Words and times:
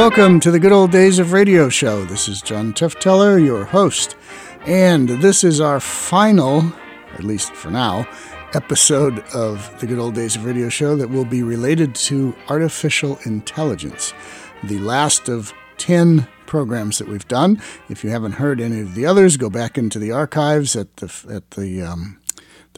Welcome 0.00 0.40
to 0.40 0.50
the 0.50 0.58
Good 0.58 0.72
Old 0.72 0.92
Days 0.92 1.18
of 1.18 1.34
Radio 1.34 1.68
Show. 1.68 2.06
This 2.06 2.26
is 2.26 2.40
John 2.40 2.72
Tefteller, 2.72 3.38
your 3.38 3.66
host. 3.66 4.16
And 4.64 5.10
this 5.10 5.44
is 5.44 5.60
our 5.60 5.78
final, 5.78 6.72
at 7.12 7.22
least 7.22 7.52
for 7.52 7.70
now, 7.70 8.08
episode 8.54 9.18
of 9.34 9.78
the 9.78 9.86
Good 9.86 9.98
Old 9.98 10.14
Days 10.14 10.36
of 10.36 10.46
Radio 10.46 10.70
Show 10.70 10.96
that 10.96 11.10
will 11.10 11.26
be 11.26 11.42
related 11.42 11.94
to 11.96 12.34
artificial 12.48 13.18
intelligence. 13.26 14.14
The 14.64 14.78
last 14.78 15.28
of 15.28 15.52
10 15.76 16.26
programs 16.46 16.96
that 16.96 17.06
we've 17.06 17.28
done. 17.28 17.60
If 17.90 18.02
you 18.02 18.08
haven't 18.08 18.32
heard 18.32 18.58
any 18.58 18.80
of 18.80 18.94
the 18.94 19.04
others, 19.04 19.36
go 19.36 19.50
back 19.50 19.76
into 19.76 19.98
the 19.98 20.12
archives 20.12 20.76
at 20.76 20.96
the 20.96 21.12
at 21.30 21.50
the 21.52 21.82
um, 21.82 22.19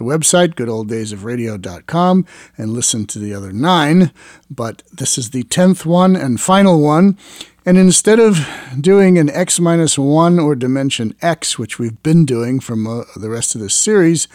the 0.03 0.11
website, 0.11 0.55
goodolddaysofradio.com, 0.55 2.27
and 2.57 2.73
listen 2.73 3.07
to 3.07 3.19
the 3.19 3.35
other 3.35 3.53
nine. 3.53 4.13
But 4.51 4.83
this 4.93 5.17
is 5.17 5.31
the 5.31 5.45
10th 5.45 5.87
one 5.87 6.17
and 6.17 6.41
final 6.41 6.81
one. 6.81 7.17
And 7.65 7.79
instead 7.79 8.19
of 8.19 8.45
doing 8.81 9.19
an 9.19 9.31
x 9.31 9.61
minus 9.61 9.97
1 9.97 10.41
or 10.41 10.57
dimension 10.57 11.15
x, 11.23 11.59
which 11.59 11.79
we've 11.79 12.03
been 12.03 12.25
doing 12.25 12.59
from 12.59 12.89
uh, 12.89 13.05
the 13.15 13.31
rest 13.31 13.55
of 13.55 13.61
this 13.61 13.75
series, 13.75 14.27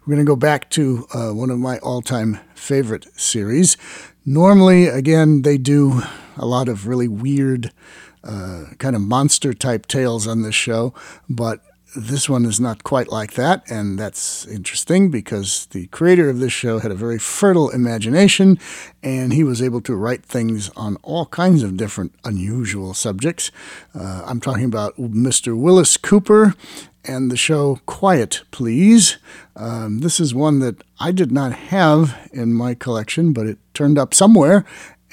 we're 0.00 0.14
going 0.14 0.24
to 0.24 0.30
go 0.30 0.36
back 0.36 0.70
to 0.70 1.06
uh, 1.12 1.30
one 1.30 1.50
of 1.50 1.58
my 1.58 1.78
all 1.78 2.00
time 2.00 2.38
favorite 2.54 3.06
series. 3.18 3.76
Normally, 4.24 4.86
again, 4.86 5.42
they 5.42 5.58
do 5.58 6.02
a 6.36 6.46
lot 6.46 6.68
of 6.68 6.86
really 6.86 7.08
weird, 7.08 7.72
uh, 8.22 8.66
kind 8.78 8.94
of 8.94 9.02
monster 9.02 9.52
type 9.52 9.86
tales 9.86 10.28
on 10.28 10.42
this 10.42 10.54
show, 10.54 10.94
but 11.28 11.60
this 11.94 12.28
one 12.28 12.44
is 12.44 12.58
not 12.58 12.82
quite 12.82 13.08
like 13.12 13.34
that, 13.34 13.62
and 13.70 13.98
that's 13.98 14.46
interesting 14.46 15.10
because 15.10 15.66
the 15.66 15.86
creator 15.88 16.28
of 16.28 16.40
this 16.40 16.52
show 16.52 16.80
had 16.80 16.90
a 16.90 16.96
very 16.96 17.18
fertile 17.18 17.70
imagination 17.70 18.58
and 19.02 19.32
he 19.32 19.44
was 19.44 19.62
able 19.62 19.80
to 19.82 19.94
write 19.94 20.24
things 20.24 20.68
on 20.70 20.96
all 21.02 21.26
kinds 21.26 21.62
of 21.62 21.76
different 21.76 22.12
unusual 22.24 22.92
subjects. 22.92 23.50
Uh, 23.94 24.22
I'm 24.26 24.40
talking 24.40 24.64
about 24.64 24.96
Mr. 24.96 25.56
Willis 25.56 25.96
Cooper 25.96 26.54
and 27.04 27.30
the 27.30 27.36
show 27.36 27.80
Quiet 27.86 28.42
Please. 28.50 29.18
Um, 29.54 30.00
this 30.00 30.18
is 30.18 30.34
one 30.34 30.58
that 30.58 30.82
I 30.98 31.12
did 31.12 31.30
not 31.30 31.52
have 31.52 32.28
in 32.32 32.52
my 32.52 32.74
collection, 32.74 33.32
but 33.32 33.46
it 33.46 33.58
turned 33.74 33.98
up 33.98 34.12
somewhere, 34.12 34.64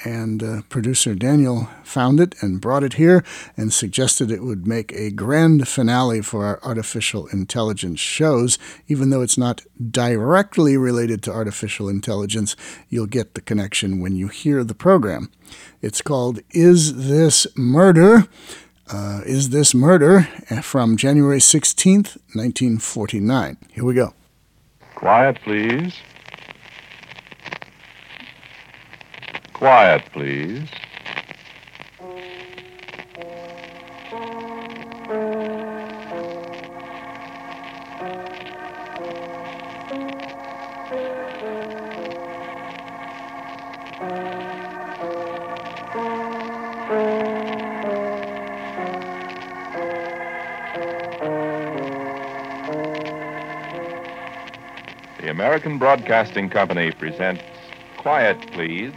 and 0.04 0.42
uh, 0.42 0.62
producer 0.68 1.14
Daniel 1.14 1.68
found 1.82 2.20
it 2.20 2.34
and 2.42 2.60
brought 2.60 2.84
it 2.84 2.94
here 2.94 3.24
and 3.56 3.72
suggested 3.72 4.30
it 4.30 4.42
would 4.42 4.66
make 4.66 4.92
a 4.92 5.10
grand 5.10 5.66
finale 5.66 6.20
for 6.20 6.44
our 6.44 6.60
artificial 6.62 7.26
intelligence 7.28 8.00
shows. 8.00 8.58
Even 8.86 9.10
though 9.10 9.22
it's 9.22 9.38
not 9.38 9.62
directly 9.90 10.76
related 10.76 11.22
to 11.22 11.32
artificial 11.32 11.88
intelligence, 11.88 12.54
you'll 12.88 13.06
get 13.06 13.34
the 13.34 13.40
connection 13.40 14.00
when 14.00 14.14
you 14.14 14.28
hear 14.28 14.62
the 14.62 14.74
program. 14.74 15.30
It's 15.80 16.02
called 16.02 16.40
Is 16.50 17.08
This 17.08 17.46
Murder? 17.56 18.26
Uh, 18.92 19.22
Is 19.24 19.48
This 19.50 19.74
Murder? 19.74 20.28
from 20.62 20.96
January 20.96 21.38
16th, 21.38 22.18
1949. 22.34 23.56
Here 23.72 23.84
we 23.84 23.94
go. 23.94 24.14
Quiet, 24.94 25.38
please. 25.42 25.94
Quiet, 29.54 30.02
please. 30.12 30.68
The 55.20 55.30
American 55.30 55.78
Broadcasting 55.78 56.50
Company 56.50 56.90
presents 56.90 57.42
Quiet, 57.96 58.36
Please 58.52 58.92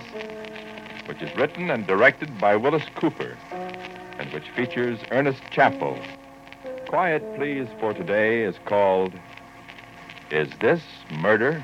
which 1.19 1.31
is 1.31 1.37
written 1.37 1.71
and 1.71 1.87
directed 1.87 2.37
by 2.37 2.55
Willis 2.55 2.83
Cooper 2.93 3.35
and 4.19 4.31
which 4.31 4.49
features 4.49 4.99
Ernest 5.09 5.41
Chappell. 5.49 5.97
Quiet, 6.87 7.23
please, 7.35 7.67
for 7.79 7.91
today 7.91 8.43
is 8.43 8.55
called 8.65 9.13
Is 10.29 10.47
This 10.59 10.81
Murder? 11.19 11.63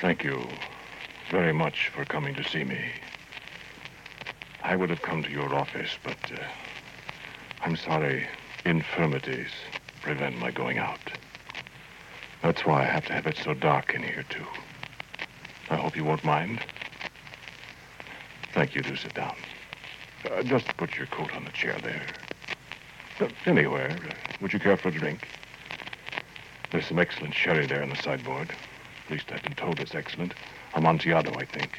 Thank 0.00 0.24
you 0.24 0.48
very 1.30 1.52
much 1.52 1.90
for 1.94 2.06
coming 2.06 2.34
to 2.36 2.44
see 2.44 2.64
me. 2.64 2.92
I 4.62 4.74
would 4.74 4.88
have 4.88 5.02
come 5.02 5.22
to 5.22 5.30
your 5.30 5.54
office, 5.54 5.98
but 6.02 6.16
uh, 6.32 6.42
I'm 7.60 7.76
sorry 7.76 8.26
infirmities 8.64 9.50
prevent 10.00 10.38
my 10.38 10.50
going 10.50 10.78
out. 10.78 11.15
That's 12.46 12.64
why 12.64 12.82
I 12.82 12.84
have 12.84 13.04
to 13.06 13.12
have 13.12 13.26
it 13.26 13.36
so 13.36 13.54
dark 13.54 13.92
in 13.92 14.04
here, 14.04 14.24
too. 14.28 14.46
I 15.68 15.74
hope 15.74 15.96
you 15.96 16.04
won't 16.04 16.22
mind. 16.22 16.60
Thank 18.54 18.76
you. 18.76 18.82
Do 18.82 18.94
sit 18.94 19.14
down. 19.14 19.34
Uh, 20.24 20.44
just 20.44 20.68
put 20.76 20.96
your 20.96 21.08
coat 21.08 21.34
on 21.34 21.44
the 21.44 21.50
chair 21.50 21.76
there. 21.82 22.06
Uh, 23.18 23.26
anywhere. 23.46 23.98
Uh, 24.08 24.14
would 24.40 24.52
you 24.52 24.60
care 24.60 24.76
for 24.76 24.90
a 24.90 24.92
drink? 24.92 25.26
There's 26.70 26.86
some 26.86 27.00
excellent 27.00 27.34
sherry 27.34 27.66
there 27.66 27.82
on 27.82 27.90
the 27.90 27.96
sideboard. 27.96 28.50
At 29.06 29.10
least 29.10 29.32
I've 29.32 29.42
been 29.42 29.56
told 29.56 29.80
it's 29.80 29.96
excellent. 29.96 30.32
Amontillado, 30.76 31.34
I 31.34 31.46
think. 31.46 31.76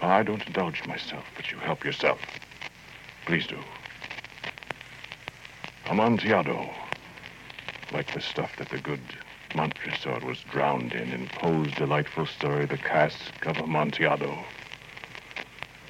I 0.00 0.22
don't 0.22 0.46
indulge 0.46 0.82
myself, 0.86 1.24
but 1.36 1.52
you 1.52 1.58
help 1.58 1.84
yourself. 1.84 2.20
Please 3.26 3.46
do. 3.46 3.58
Amontillado. 5.84 6.70
Like 7.92 8.14
the 8.14 8.22
stuff 8.22 8.56
that 8.56 8.70
the 8.70 8.78
good 8.78 9.02
Montresor 9.54 10.18
was 10.24 10.40
drowned 10.50 10.92
in 10.92 11.12
in 11.12 11.28
Poe's 11.28 11.72
delightful 11.74 12.26
story, 12.26 12.66
The 12.66 12.76
Cask 12.76 13.46
of 13.46 13.56
Amontillado. 13.58 14.36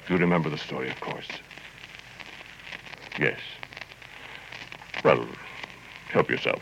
You 0.07 0.17
remember 0.17 0.49
the 0.49 0.57
story, 0.57 0.89
of 0.89 0.99
course. 0.99 1.27
Yes. 3.17 3.39
Well, 5.03 5.25
help 6.09 6.29
yourself. 6.29 6.61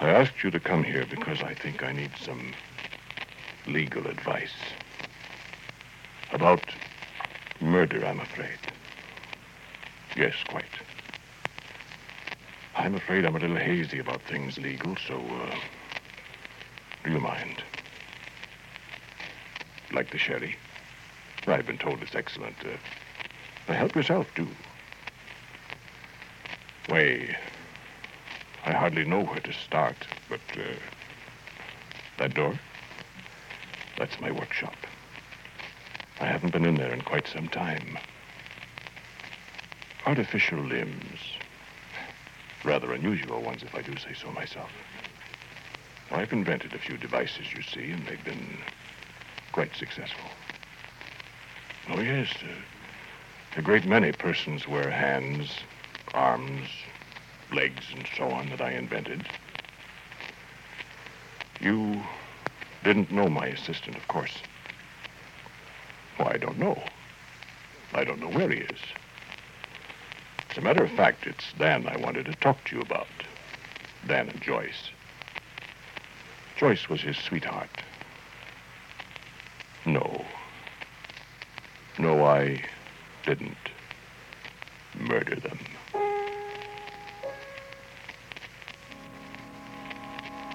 I 0.00 0.10
asked 0.10 0.44
you 0.44 0.50
to 0.50 0.60
come 0.60 0.82
here 0.82 1.06
because 1.08 1.42
I 1.42 1.54
think 1.54 1.82
I 1.82 1.92
need 1.92 2.10
some 2.20 2.52
legal 3.66 4.06
advice. 4.06 4.54
About 6.32 6.62
murder, 7.60 8.04
I'm 8.04 8.20
afraid. 8.20 8.58
Yes, 10.16 10.34
quite. 10.46 10.79
I'm 12.80 12.94
afraid 12.94 13.26
I'm 13.26 13.36
a 13.36 13.38
little 13.38 13.58
hazy 13.58 13.98
about 13.98 14.22
things 14.22 14.56
legal, 14.56 14.96
so, 15.06 15.16
uh, 15.16 15.54
do 17.04 17.12
you 17.12 17.20
mind? 17.20 17.62
Like 19.92 20.10
the 20.10 20.16
sherry? 20.16 20.56
I've 21.46 21.66
been 21.66 21.76
told 21.76 22.00
it's 22.00 22.14
excellent. 22.14 22.56
Uh, 23.68 23.72
help 23.74 23.94
yourself, 23.94 24.28
do. 24.34 24.48
Way, 26.88 27.36
I 28.64 28.72
hardly 28.72 29.04
know 29.04 29.24
where 29.24 29.40
to 29.40 29.52
start, 29.52 30.06
but, 30.30 30.40
uh, 30.56 30.72
that 32.16 32.32
door? 32.32 32.58
That's 33.98 34.18
my 34.22 34.30
workshop. 34.30 34.76
I 36.18 36.24
haven't 36.24 36.54
been 36.54 36.64
in 36.64 36.76
there 36.76 36.94
in 36.94 37.02
quite 37.02 37.28
some 37.28 37.48
time. 37.48 37.98
Artificial 40.06 40.60
limbs. 40.60 41.36
Rather 42.64 42.92
unusual 42.92 43.40
ones, 43.40 43.62
if 43.62 43.74
I 43.74 43.82
do 43.82 43.96
say 43.96 44.12
so 44.14 44.30
myself. 44.32 44.70
I've 46.10 46.32
invented 46.32 46.74
a 46.74 46.78
few 46.78 46.96
devices, 46.96 47.54
you 47.54 47.62
see, 47.62 47.90
and 47.92 48.06
they've 48.06 48.24
been 48.24 48.58
quite 49.52 49.74
successful. 49.76 50.28
Oh, 51.88 52.00
yes. 52.00 52.28
Uh, 52.42 52.48
a 53.56 53.62
great 53.62 53.84
many 53.84 54.12
persons 54.12 54.68
wear 54.68 54.90
hands, 54.90 55.50
arms, 56.14 56.68
legs, 57.52 57.84
and 57.94 58.06
so 58.16 58.24
on 58.24 58.50
that 58.50 58.60
I 58.60 58.72
invented. 58.72 59.26
You 61.60 62.02
didn't 62.84 63.10
know 63.10 63.28
my 63.28 63.46
assistant, 63.46 63.96
of 63.96 64.06
course. 64.08 64.38
Well, 66.18 66.28
I 66.28 66.36
don't 66.36 66.58
know. 66.58 66.82
I 67.92 68.04
don't 68.04 68.20
know 68.20 68.28
where 68.28 68.50
he 68.50 68.60
is. 68.60 68.78
As 70.60 70.64
a 70.64 70.66
matter 70.66 70.84
of 70.84 70.90
fact, 70.90 71.26
it's 71.26 71.54
Dan 71.58 71.86
I 71.86 71.96
wanted 71.96 72.26
to 72.26 72.34
talk 72.34 72.62
to 72.66 72.76
you 72.76 72.82
about. 72.82 73.06
Dan 74.06 74.28
and 74.28 74.42
Joyce. 74.42 74.90
Joyce 76.58 76.86
was 76.86 77.00
his 77.00 77.16
sweetheart. 77.16 77.70
No. 79.86 80.22
No, 81.98 82.26
I 82.26 82.62
didn't 83.24 83.56
murder 84.98 85.36
them. 85.36 85.58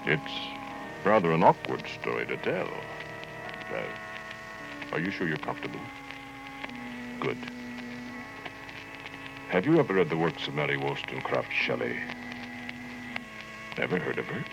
It's 0.06 0.32
Rather 1.04 1.32
an 1.32 1.42
awkward 1.42 1.84
story 2.00 2.26
to 2.26 2.36
tell. 2.36 2.68
Well, 3.72 3.84
are 4.92 5.00
you 5.00 5.10
sure 5.10 5.26
you're 5.26 5.36
comfortable? 5.38 5.80
Good. 7.18 7.38
Have 9.56 9.64
you 9.64 9.78
ever 9.78 9.94
read 9.94 10.10
the 10.10 10.18
works 10.18 10.46
of 10.46 10.54
Mary 10.54 10.76
Wollstonecraft 10.76 11.50
Shelley? 11.50 11.98
Never 13.78 13.98
heard 13.98 14.18
of 14.18 14.26
her? 14.26 14.44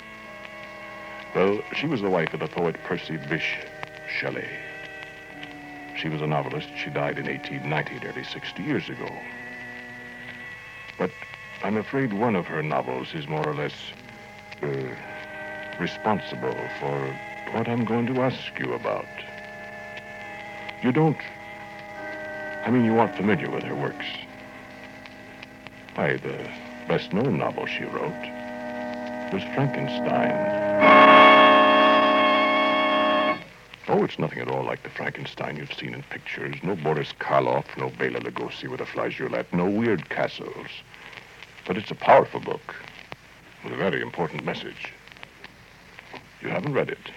Well, 1.36 1.62
she 1.74 1.88
was 1.88 2.00
the 2.00 2.10
wife 2.10 2.34
of 2.34 2.40
the 2.40 2.48
poet 2.48 2.82
Percy 2.86 3.18
Bysshe 3.18 3.68
Shelley. 4.08 4.48
She 5.98 6.08
was 6.08 6.22
a 6.22 6.26
novelist. 6.26 6.70
She 6.78 6.90
died 6.90 7.20
in 7.20 7.26
1890, 7.26 8.00
nearly 8.00 8.24
60 8.24 8.64
years 8.64 8.88
ago. 8.88 9.12
But 10.98 11.12
I'm 11.64 11.76
afraid 11.76 12.14
one 12.14 12.38
of 12.38 12.46
her 12.46 12.64
novels 12.64 13.14
is 13.14 13.28
more 13.28 13.46
or 13.46 13.56
less 13.56 13.74
uh, 14.62 14.68
responsible 15.82 16.56
for 16.80 17.20
what 17.52 17.68
I'm 17.68 17.84
going 17.84 18.06
to 18.06 18.22
ask 18.22 18.58
you 18.58 18.72
about. 18.72 19.10
You 20.82 20.94
don't. 20.94 21.20
I 22.66 22.72
mean, 22.72 22.86
you 22.86 22.98
aren't 22.98 23.18
familiar 23.18 23.52
with 23.52 23.64
her 23.64 23.76
works. 23.76 24.06
Why, 25.96 26.18
the 26.18 26.50
best 26.88 27.14
known 27.14 27.38
novel 27.38 27.68
she 27.68 27.84
wrote 27.84 28.12
was 29.32 29.44
Frankenstein. 29.54 30.34
Oh, 33.88 34.04
it's 34.04 34.18
nothing 34.18 34.40
at 34.40 34.48
all 34.48 34.66
like 34.66 34.82
the 34.82 34.90
Frankenstein 34.90 35.56
you've 35.56 35.74
seen 35.74 35.94
in 35.94 36.02
pictures. 36.04 36.56
No 36.64 36.76
Boris 36.76 37.14
Karloff, 37.20 37.66
no 37.78 37.90
Bela 37.90 38.20
Lugosi 38.22 38.68
with 38.68 38.82
a 38.82 38.86
flageolet, 38.86 39.46
no 39.54 39.70
weird 39.70 40.10
castles. 40.10 40.68
But 41.68 41.78
it's 41.78 41.92
a 41.92 41.96
powerful 41.96 42.40
book 42.40 42.76
with 43.64 43.74
a 43.74 43.78
very 43.78 44.02
important 44.02 44.44
message. 44.44 44.94
You 46.42 46.50
haven't 46.50 46.74
read 46.74 46.90
it. 46.90 47.12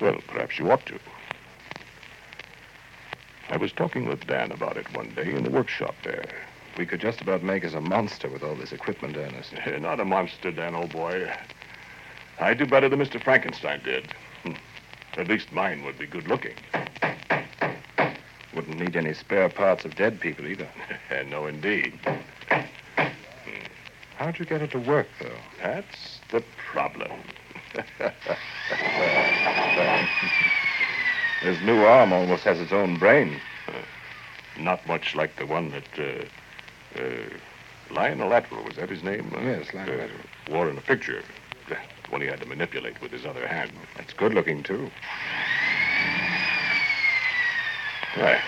Well, 0.00 0.18
perhaps 0.28 0.60
you 0.60 0.70
ought 0.70 0.86
to. 0.86 0.98
I 3.50 3.56
was 3.56 3.72
talking 3.72 4.06
with 4.06 4.28
Dan 4.28 4.52
about 4.52 4.76
it 4.76 4.86
one 4.96 5.10
day 5.16 5.34
in 5.34 5.42
the 5.42 5.50
workshop 5.50 5.96
there. 6.04 6.32
We 6.78 6.86
could 6.86 7.00
just 7.00 7.20
about 7.20 7.42
make 7.42 7.64
us 7.64 7.74
a 7.74 7.80
monster 7.80 8.28
with 8.28 8.42
all 8.42 8.54
this 8.54 8.72
equipment, 8.72 9.16
Ernest. 9.16 9.52
Not 9.80 10.00
a 10.00 10.04
monster, 10.04 10.50
Dan, 10.50 10.74
old 10.74 10.92
boy. 10.92 11.30
I'd 12.40 12.58
do 12.58 12.66
better 12.66 12.88
than 12.88 12.98
Mr. 12.98 13.22
Frankenstein 13.22 13.80
did. 13.84 14.06
Hmm. 14.42 14.52
At 15.16 15.28
least 15.28 15.52
mine 15.52 15.84
would 15.84 15.98
be 15.98 16.06
good 16.06 16.26
looking. 16.28 16.54
Wouldn't 18.54 18.78
need 18.78 18.96
any 18.96 19.12
spare 19.14 19.48
parts 19.48 19.84
of 19.84 19.94
dead 19.96 20.20
people 20.20 20.46
either. 20.46 20.68
no, 21.28 21.46
indeed. 21.46 21.98
How'd 24.16 24.38
you 24.38 24.44
get 24.44 24.62
it 24.62 24.70
to 24.72 24.78
work, 24.78 25.08
though? 25.20 25.38
That's 25.62 26.20
the 26.30 26.42
problem. 26.72 27.10
His 31.40 31.60
new 31.62 31.82
arm 31.82 32.12
almost 32.12 32.44
has 32.44 32.60
its 32.60 32.72
own 32.72 32.98
brain. 32.98 33.40
Not 34.58 34.86
much 34.86 35.14
like 35.14 35.36
the 35.36 35.46
one 35.46 35.70
that 35.70 35.98
uh, 35.98 36.02
uh, 36.02 36.24
Lionel 37.90 38.32
Atwill, 38.32 38.64
was 38.64 38.76
that 38.76 38.88
his 38.88 39.02
name? 39.02 39.30
Yes, 39.42 39.72
Lionel 39.74 40.00
uh, 40.00 40.04
Atwill. 40.04 40.20
Wore 40.50 40.70
in 40.70 40.78
a 40.78 40.80
picture. 40.80 41.22
The 41.68 41.76
one 42.10 42.20
he 42.20 42.26
had 42.26 42.40
to 42.40 42.46
manipulate 42.46 43.00
with 43.00 43.12
his 43.12 43.26
other 43.26 43.46
hand. 43.46 43.70
That's 43.96 44.12
good 44.12 44.34
looking, 44.34 44.62
too. 44.62 44.90
Why? 48.14 48.40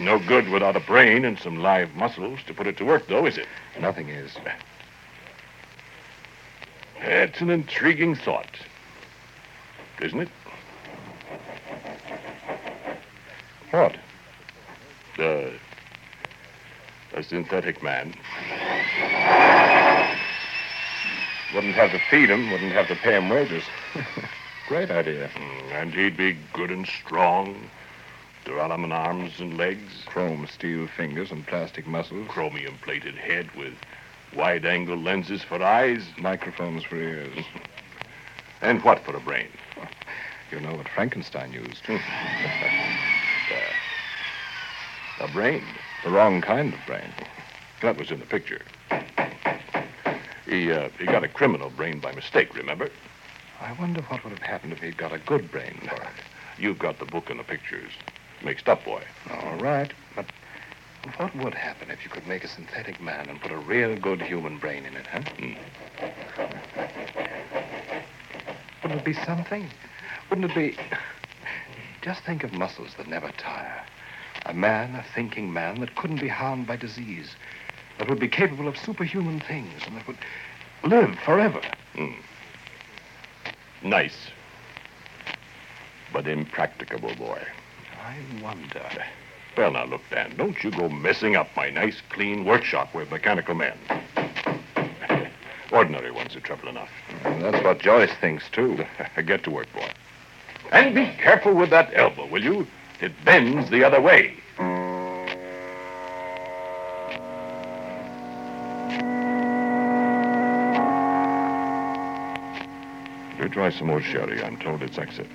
No 0.00 0.18
good 0.18 0.48
without 0.48 0.74
a 0.74 0.80
brain 0.80 1.24
and 1.24 1.38
some 1.38 1.60
live 1.60 1.94
muscles 1.94 2.40
to 2.46 2.54
put 2.54 2.66
it 2.66 2.76
to 2.78 2.84
work, 2.84 3.06
though, 3.06 3.26
is 3.26 3.38
it? 3.38 3.46
Nothing 3.80 4.08
is. 4.08 4.32
That's 7.00 7.40
an 7.40 7.50
intriguing 7.50 8.14
thought, 8.14 8.56
isn't 10.00 10.20
it? 10.20 10.28
What? 13.70 13.96
Uh, 15.18 15.50
a 17.14 17.22
synthetic 17.22 17.82
man. 17.82 18.12
Wouldn't 21.54 21.74
have 21.74 21.92
to 21.92 22.00
feed 22.10 22.30
him, 22.30 22.50
wouldn't 22.50 22.72
have 22.72 22.88
to 22.88 22.96
pay 22.96 23.16
him 23.16 23.28
wages. 23.28 23.64
Great 24.68 24.90
idea. 24.90 25.28
Mm, 25.28 25.72
And 25.72 25.94
he'd 25.94 26.16
be 26.16 26.36
good 26.52 26.70
and 26.70 26.86
strong. 26.86 27.70
Duralumin 28.44 28.92
arms 28.92 29.38
and 29.38 29.56
legs. 29.56 30.02
Chrome 30.06 30.46
steel 30.46 30.86
fingers 30.86 31.30
and 31.30 31.46
plastic 31.46 31.86
muscles. 31.86 32.26
Chromium 32.28 32.76
plated 32.82 33.14
head 33.14 33.48
with 33.56 33.74
wide 34.34 34.64
angle 34.66 34.96
lenses 34.96 35.42
for 35.42 35.62
eyes. 35.62 36.02
Microphones 36.18 36.84
for 36.84 36.96
ears. 36.96 37.38
And 38.62 38.82
what 38.82 39.04
for 39.04 39.14
a 39.14 39.20
brain? 39.20 39.48
You 40.50 40.60
know 40.60 40.74
what 40.76 40.88
Frankenstein 40.88 41.52
used. 41.52 41.82
A 45.20 45.28
brain. 45.32 45.64
The 46.04 46.10
wrong 46.10 46.42
kind 46.42 46.74
of 46.74 46.80
brain. 46.86 47.10
That 47.82 47.96
was 47.96 48.10
in 48.10 48.20
the 48.20 48.26
picture. 48.26 48.60
He, 50.46 50.70
uh, 50.70 50.90
he 50.98 51.06
got 51.06 51.24
a 51.24 51.28
criminal 51.28 51.70
brain 51.70 51.98
by 51.98 52.12
mistake, 52.12 52.54
remember? 52.54 52.90
I 53.60 53.72
wonder 53.72 54.02
what 54.02 54.22
would 54.22 54.32
have 54.34 54.42
happened 54.42 54.74
if 54.74 54.80
he'd 54.80 54.98
got 54.98 55.12
a 55.12 55.18
good 55.18 55.50
brain 55.50 55.78
for 55.88 55.96
it. 55.96 56.08
You've 56.58 56.78
got 56.78 56.98
the 56.98 57.06
book 57.06 57.30
and 57.30 57.40
the 57.40 57.44
pictures. 57.44 57.90
Mixed 58.44 58.68
up, 58.68 58.84
boy. 58.84 59.02
All 59.30 59.56
right, 59.56 59.92
but 60.14 60.26
what 61.16 61.34
would 61.36 61.54
happen 61.54 61.90
if 61.90 62.04
you 62.04 62.10
could 62.10 62.26
make 62.26 62.44
a 62.44 62.48
synthetic 62.48 63.00
man 63.00 63.28
and 63.30 63.40
put 63.40 63.50
a 63.50 63.56
real 63.56 63.96
good 63.96 64.20
human 64.20 64.58
brain 64.58 64.84
in 64.84 64.94
it, 64.96 65.06
huh? 65.06 65.22
Wouldn't 68.82 69.00
it 69.00 69.04
be 69.04 69.14
something? 69.14 69.70
Wouldn't 70.28 70.50
it 70.50 70.54
be... 70.54 70.76
Just 72.02 72.22
think 72.24 72.44
of 72.44 72.52
muscles 72.52 72.90
that 72.98 73.08
never 73.08 73.30
tire. 73.38 73.84
A 74.46 74.54
man, 74.54 74.94
a 74.94 75.04
thinking 75.14 75.52
man 75.52 75.80
that 75.80 75.96
couldn't 75.96 76.20
be 76.20 76.28
harmed 76.28 76.66
by 76.66 76.76
disease. 76.76 77.34
That 77.98 78.08
would 78.08 78.18
be 78.18 78.28
capable 78.28 78.68
of 78.68 78.76
superhuman 78.76 79.40
things 79.40 79.82
and 79.86 79.96
that 79.96 80.06
would 80.06 80.18
live 80.82 81.18
forever. 81.20 81.60
Hmm. 81.94 82.12
Nice. 83.82 84.28
But 86.12 86.26
impracticable, 86.26 87.14
boy. 87.16 87.42
I 88.02 88.16
wonder. 88.42 88.82
Well, 89.56 89.72
now, 89.72 89.84
look, 89.84 90.02
Dan, 90.10 90.34
don't 90.36 90.62
you 90.64 90.70
go 90.70 90.88
messing 90.88 91.36
up 91.36 91.48
my 91.56 91.70
nice, 91.70 92.00
clean 92.10 92.44
workshop 92.44 92.94
with 92.94 93.10
mechanical 93.10 93.54
men. 93.54 93.78
Ordinary 95.72 96.10
ones 96.10 96.34
are 96.36 96.40
trouble 96.40 96.68
enough. 96.68 96.90
And 97.24 97.42
that's 97.42 97.64
what 97.64 97.78
Joyce 97.78 98.12
thinks, 98.20 98.48
too. 98.50 98.84
Get 99.24 99.44
to 99.44 99.50
work, 99.50 99.72
boy. 99.72 99.88
And 100.72 100.94
be 100.94 101.06
careful 101.18 101.54
with 101.54 101.70
that 101.70 101.90
elbow, 101.94 102.26
will 102.26 102.42
you? 102.42 102.66
It 103.00 103.12
bends 103.24 103.70
the 103.70 103.84
other 103.84 104.00
way. 104.00 104.34
Do 113.38 113.48
try 113.48 113.70
some 113.70 113.88
more 113.88 114.00
sherry. 114.00 114.42
I'm 114.42 114.56
told 114.58 114.82
it's 114.82 114.98
exit. 114.98 115.26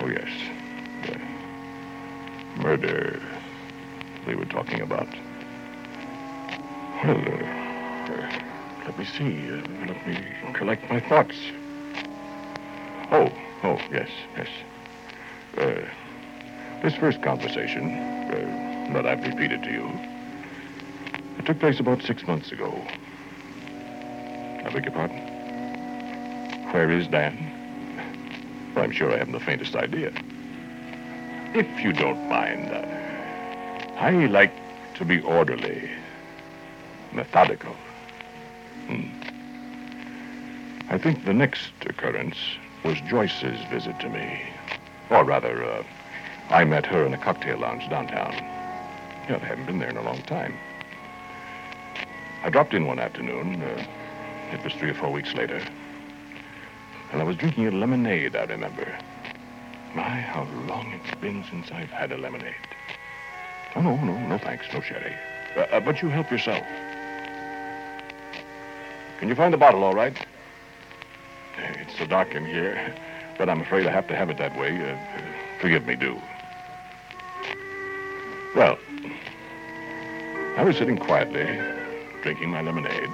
Oh, 0.00 0.08
yes. 0.08 0.30
The 1.02 2.62
murder 2.62 3.20
they 4.24 4.34
were 4.34 4.46
talking 4.46 4.80
about. 4.80 5.08
Well, 7.04 7.18
uh, 7.18 8.40
let 8.86 8.98
me 8.98 9.04
see. 9.04 9.50
Uh, 9.50 9.62
let 9.86 10.06
me 10.06 10.24
collect 10.54 10.88
my 10.88 11.00
thoughts. 11.00 11.36
Oh, 13.10 13.32
oh, 13.64 13.80
yes, 13.90 14.08
yes. 14.36 14.48
Uh, 15.58 15.80
this 16.82 16.94
first 16.94 17.20
conversation 17.20 17.90
uh, 17.90 18.92
that 18.92 19.06
I've 19.06 19.26
repeated 19.26 19.64
to 19.64 19.72
you, 19.72 19.90
it 21.36 21.46
took 21.46 21.58
place 21.58 21.80
about 21.80 22.00
six 22.00 22.24
months 22.28 22.52
ago. 22.52 22.80
I 24.64 24.70
beg 24.72 24.84
your 24.84 24.92
pardon? 24.92 25.18
Where 26.70 26.92
is 26.92 27.08
Dan? 27.08 27.36
Well, 28.72 28.84
I'm 28.84 28.92
sure 28.92 29.12
I 29.12 29.16
haven't 29.16 29.32
the 29.32 29.40
faintest 29.40 29.74
idea. 29.74 30.12
If 31.54 31.82
you 31.82 31.92
don't 31.92 32.28
mind, 32.28 32.70
uh, 32.70 32.86
I 33.96 34.10
like 34.26 34.52
to 34.94 35.04
be 35.04 35.20
orderly, 35.22 35.90
methodical. 37.10 37.74
Hmm. 38.86 39.08
I 40.88 40.98
think 40.98 41.24
the 41.24 41.34
next 41.34 41.72
occurrence 41.80 42.36
was 42.84 43.00
Joyce's 43.00 43.60
visit 43.70 43.98
to 43.98 44.08
me. 44.08 44.40
Or 45.10 45.24
rather, 45.24 45.64
uh, 45.64 45.82
I 46.50 46.64
met 46.64 46.86
her 46.86 47.04
in 47.04 47.14
a 47.14 47.18
cocktail 47.18 47.58
lounge 47.58 47.88
downtown. 47.88 48.32
Yeah, 49.28 49.38
I 49.42 49.46
haven't 49.46 49.66
been 49.66 49.78
there 49.78 49.90
in 49.90 49.96
a 49.96 50.02
long 50.02 50.22
time. 50.22 50.54
I 52.42 52.50
dropped 52.50 52.74
in 52.74 52.86
one 52.86 52.98
afternoon. 52.98 53.62
Uh, 53.62 53.84
it 54.52 54.62
was 54.62 54.72
three 54.74 54.90
or 54.90 54.94
four 54.94 55.10
weeks 55.10 55.34
later. 55.34 55.62
And 57.12 57.20
I 57.20 57.24
was 57.24 57.36
drinking 57.36 57.66
a 57.66 57.70
lemonade, 57.70 58.36
I 58.36 58.44
remember. 58.44 58.86
My, 59.94 60.20
how 60.20 60.44
long 60.66 60.92
it's 60.92 61.20
been 61.20 61.44
since 61.50 61.70
I've 61.70 61.90
had 61.90 62.12
a 62.12 62.18
lemonade. 62.18 62.54
Oh, 63.74 63.80
no, 63.80 63.96
no, 63.96 64.18
no 64.26 64.38
thanks, 64.38 64.66
no 64.72 64.80
sherry. 64.80 65.14
Uh, 65.56 65.60
uh, 65.60 65.80
but 65.80 66.02
you 66.02 66.08
help 66.08 66.30
yourself. 66.30 66.64
Can 69.18 69.28
you 69.28 69.34
find 69.34 69.52
the 69.52 69.58
bottle 69.58 69.82
all 69.84 69.94
right? 69.94 70.16
It's 71.58 71.98
so 71.98 72.06
dark 72.06 72.34
in 72.34 72.44
here, 72.44 72.94
but 73.38 73.48
I'm 73.48 73.60
afraid 73.60 73.86
I 73.86 73.92
have 73.92 74.08
to 74.08 74.16
have 74.16 74.28
it 74.28 74.36
that 74.38 74.56
way. 74.58 74.76
Uh, 74.92 74.98
forgive 75.60 75.86
me, 75.86 75.94
do. 75.94 76.20
Well, 78.54 78.78
I 80.56 80.64
was 80.64 80.76
sitting 80.76 80.98
quietly, 80.98 81.46
drinking 82.22 82.50
my 82.50 82.60
lemonade, 82.60 83.10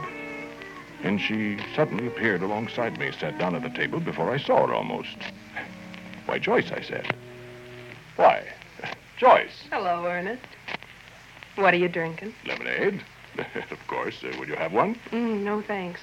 and 1.03 1.21
she 1.21 1.59
suddenly 1.77 2.07
appeared 2.07 2.43
alongside 2.43 2.99
me, 2.99 3.13
sat 3.13 3.39
down 3.39 3.55
at 3.55 3.63
the 3.63 3.69
table 3.69 4.01
before 4.01 4.31
I 4.31 4.39
saw 4.39 4.67
her 4.67 4.75
almost. 4.75 5.17
Why, 6.25 6.39
Joyce, 6.39 6.73
I 6.73 6.81
said. 6.81 7.15
Why, 8.17 8.47
Joyce. 9.19 9.65
Hello, 9.71 10.07
Ernest. 10.07 10.43
What 11.57 11.75
are 11.75 11.77
you 11.77 11.89
drinking? 11.89 12.35
Lemonade? 12.47 13.03
of 13.71 13.87
course. 13.87 14.25
Uh, 14.25 14.35
would 14.39 14.49
you 14.49 14.57
have 14.57 14.73
one? 14.73 14.95
Mm, 15.11 15.43
no, 15.43 15.61
thanks. 15.61 16.01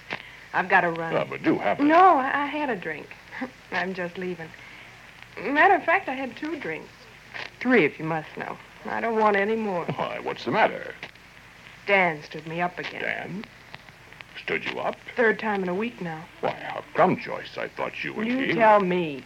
I've 0.53 0.69
got 0.69 0.81
to 0.81 0.91
run. 0.91 1.15
Uh, 1.15 1.25
but 1.27 1.43
do 1.43 1.57
have 1.57 1.79
it. 1.79 1.83
No, 1.83 2.17
I, 2.17 2.43
I 2.43 2.45
had 2.45 2.69
a 2.69 2.75
drink. 2.75 3.07
I'm 3.71 3.93
just 3.93 4.17
leaving. 4.17 4.49
Matter 5.41 5.75
of 5.75 5.83
fact, 5.83 6.09
I 6.09 6.13
had 6.13 6.35
two 6.35 6.59
drinks. 6.59 6.89
Three, 7.59 7.85
if 7.85 7.97
you 7.99 8.05
must 8.05 8.27
know. 8.37 8.57
I 8.85 8.99
don't 8.99 9.19
want 9.19 9.35
any 9.35 9.55
more. 9.55 9.85
Why, 9.95 10.19
what's 10.21 10.45
the 10.45 10.51
matter? 10.51 10.93
Dan 11.87 12.21
stood 12.23 12.47
me 12.47 12.61
up 12.61 12.77
again. 12.79 13.01
Dan? 13.01 13.45
Stood 14.43 14.65
you 14.65 14.79
up? 14.79 14.95
Third 15.15 15.39
time 15.39 15.61
in 15.63 15.69
a 15.69 15.75
week 15.75 16.01
now. 16.01 16.23
Why, 16.41 16.51
how 16.51 16.83
come, 16.95 17.17
Joyce? 17.17 17.57
I 17.57 17.67
thought 17.67 18.03
you 18.03 18.13
and 18.15 18.27
You 18.27 18.37
he... 18.39 18.53
tell 18.53 18.79
me. 18.79 19.23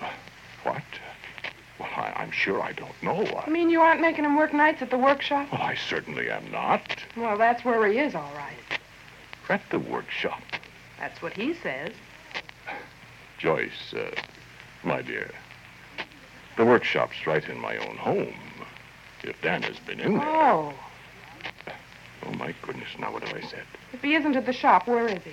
Uh, 0.00 0.10
what? 0.62 0.82
Well, 1.78 1.88
I, 1.96 2.12
I'm 2.16 2.30
sure 2.30 2.60
I 2.62 2.72
don't 2.72 3.02
know. 3.02 3.24
I 3.24 3.44
I... 3.46 3.50
mean, 3.50 3.70
you 3.70 3.80
aren't 3.80 4.00
making 4.00 4.24
him 4.24 4.36
work 4.36 4.52
nights 4.52 4.82
at 4.82 4.90
the 4.90 4.98
workshop? 4.98 5.48
Well, 5.52 5.62
I 5.62 5.74
certainly 5.74 6.30
am 6.30 6.50
not. 6.50 6.82
Well, 7.16 7.36
that's 7.36 7.64
where 7.64 7.86
he 7.86 7.98
is, 7.98 8.14
all 8.14 8.32
right. 8.36 8.78
At 9.48 9.62
the 9.70 9.78
workshop. 9.78 10.42
That's 10.98 11.20
what 11.20 11.34
he 11.34 11.52
says. 11.54 11.92
Joyce, 13.42 13.92
uh, 13.92 14.08
my 14.84 15.02
dear, 15.02 15.28
the 16.56 16.64
workshop's 16.64 17.26
right 17.26 17.42
in 17.48 17.58
my 17.58 17.76
own 17.76 17.96
home. 17.96 18.36
If 19.24 19.42
Dan 19.42 19.62
has 19.62 19.80
been 19.80 19.98
in 19.98 20.18
there... 20.18 20.24
Oh. 20.24 20.72
Oh, 22.24 22.32
my 22.34 22.54
goodness, 22.62 22.90
now 23.00 23.12
what 23.12 23.26
have 23.26 23.36
I 23.36 23.44
said? 23.44 23.64
If 23.92 24.00
he 24.00 24.14
isn't 24.14 24.36
at 24.36 24.46
the 24.46 24.52
shop, 24.52 24.86
where 24.86 25.08
is 25.08 25.20
he? 25.24 25.32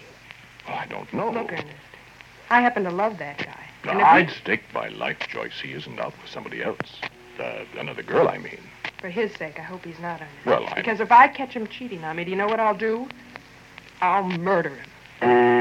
Well, 0.68 0.80
I 0.80 0.88
don't 0.88 1.14
know. 1.14 1.30
Look, 1.30 1.54
Ernest. 1.54 1.68
I 2.50 2.62
happen 2.62 2.84
to 2.86 2.90
love 2.90 3.20
that 3.20 3.38
guy. 3.38 3.64
Now, 3.86 4.04
I'd 4.04 4.32
he- 4.32 4.40
stake 4.40 4.64
my 4.74 4.88
life, 4.88 5.20
Joyce, 5.30 5.62
he 5.62 5.74
isn't 5.74 6.00
out 6.00 6.14
with 6.20 6.32
somebody 6.32 6.64
else. 6.64 7.00
Uh, 7.40 7.64
another 7.78 8.02
girl, 8.02 8.28
I 8.28 8.40
mean. 8.40 8.60
For 8.98 9.10
his 9.10 9.32
sake, 9.36 9.60
I 9.60 9.64
hope 9.64 9.86
he's 9.86 10.00
not, 10.00 10.20
Ernest. 10.20 10.46
Well, 10.48 10.66
I... 10.66 10.74
Because 10.74 11.00
if 11.00 11.12
I 11.12 11.28
catch 11.28 11.54
him 11.54 11.68
cheating 11.68 12.04
on 12.04 12.16
me, 12.16 12.24
do 12.24 12.32
you 12.32 12.38
know 12.38 12.48
what 12.48 12.60
I'll 12.60 12.74
do? 12.74 13.08
I'll 14.02 14.24
murder 14.24 14.70
him. 15.22 15.59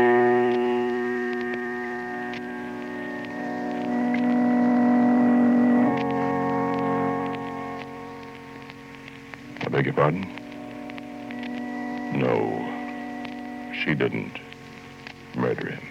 Beg 9.79 9.87
your 9.87 9.95
pardon? 9.95 10.27
No, 12.13 12.35
she 13.73 13.95
didn't 13.95 14.41
murder 15.37 15.71
him. 15.71 15.87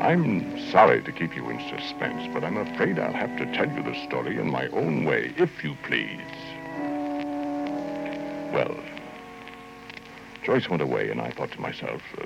I'm 0.00 0.58
sorry 0.70 1.02
to 1.02 1.12
keep 1.12 1.36
you 1.36 1.50
in 1.50 1.60
suspense, 1.68 2.32
but 2.32 2.44
I'm 2.44 2.56
afraid 2.56 2.98
I'll 2.98 3.12
have 3.12 3.36
to 3.36 3.44
tell 3.52 3.70
you 3.70 3.82
the 3.82 3.94
story 4.06 4.38
in 4.38 4.50
my 4.50 4.68
own 4.68 5.04
way, 5.04 5.34
if 5.36 5.62
you 5.62 5.76
please. 5.82 6.18
Well, 8.54 8.74
Joyce 10.44 10.70
went 10.70 10.80
away, 10.80 11.10
and 11.10 11.20
I 11.20 11.30
thought 11.32 11.52
to 11.52 11.60
myself, 11.60 12.00
uh, 12.16 12.24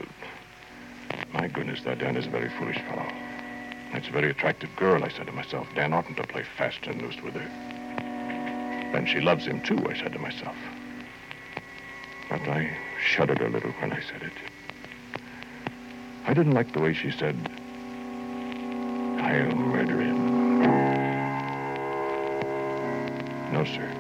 my 1.33 1.49
goodness, 1.49 1.83
that 1.83 1.99
Dan 1.99 2.17
is 2.17 2.27
a 2.29 2.31
very 2.31 2.51
foolish 2.51 2.79
fellow. 2.83 3.11
That's 3.93 4.07
a 4.07 4.13
very 4.13 4.31
attractive 4.31 4.71
girl, 4.77 5.03
I 5.03 5.09
said 5.09 5.27
to 5.27 5.33
myself. 5.33 5.67
Dan 5.75 5.93
oughtn't 5.93 6.19
to 6.19 6.25
play 6.25 6.45
fast 6.57 6.87
and 6.87 7.03
loose 7.03 7.21
with 7.21 7.35
her. 7.35 7.76
And 8.97 9.07
she 9.07 9.21
loves 9.21 9.45
him, 9.45 9.61
too, 9.61 9.87
I 9.91 9.95
said 9.95 10.15
to 10.15 10.19
myself. 10.19 10.57
But 12.31 12.41
I 12.49 12.75
shuddered 12.99 13.43
a 13.43 13.49
little 13.51 13.71
when 13.73 13.93
I 13.93 14.01
said 14.01 14.23
it. 14.23 14.33
I 16.27 16.33
didn't 16.33 16.55
like 16.55 16.73
the 16.73 16.81
way 16.81 16.95
she 16.95 17.11
said, 17.11 17.37
I'll 19.21 19.55
murder 19.55 20.01
him. 20.01 20.63
No, 23.53 23.65
sir. 23.65 23.93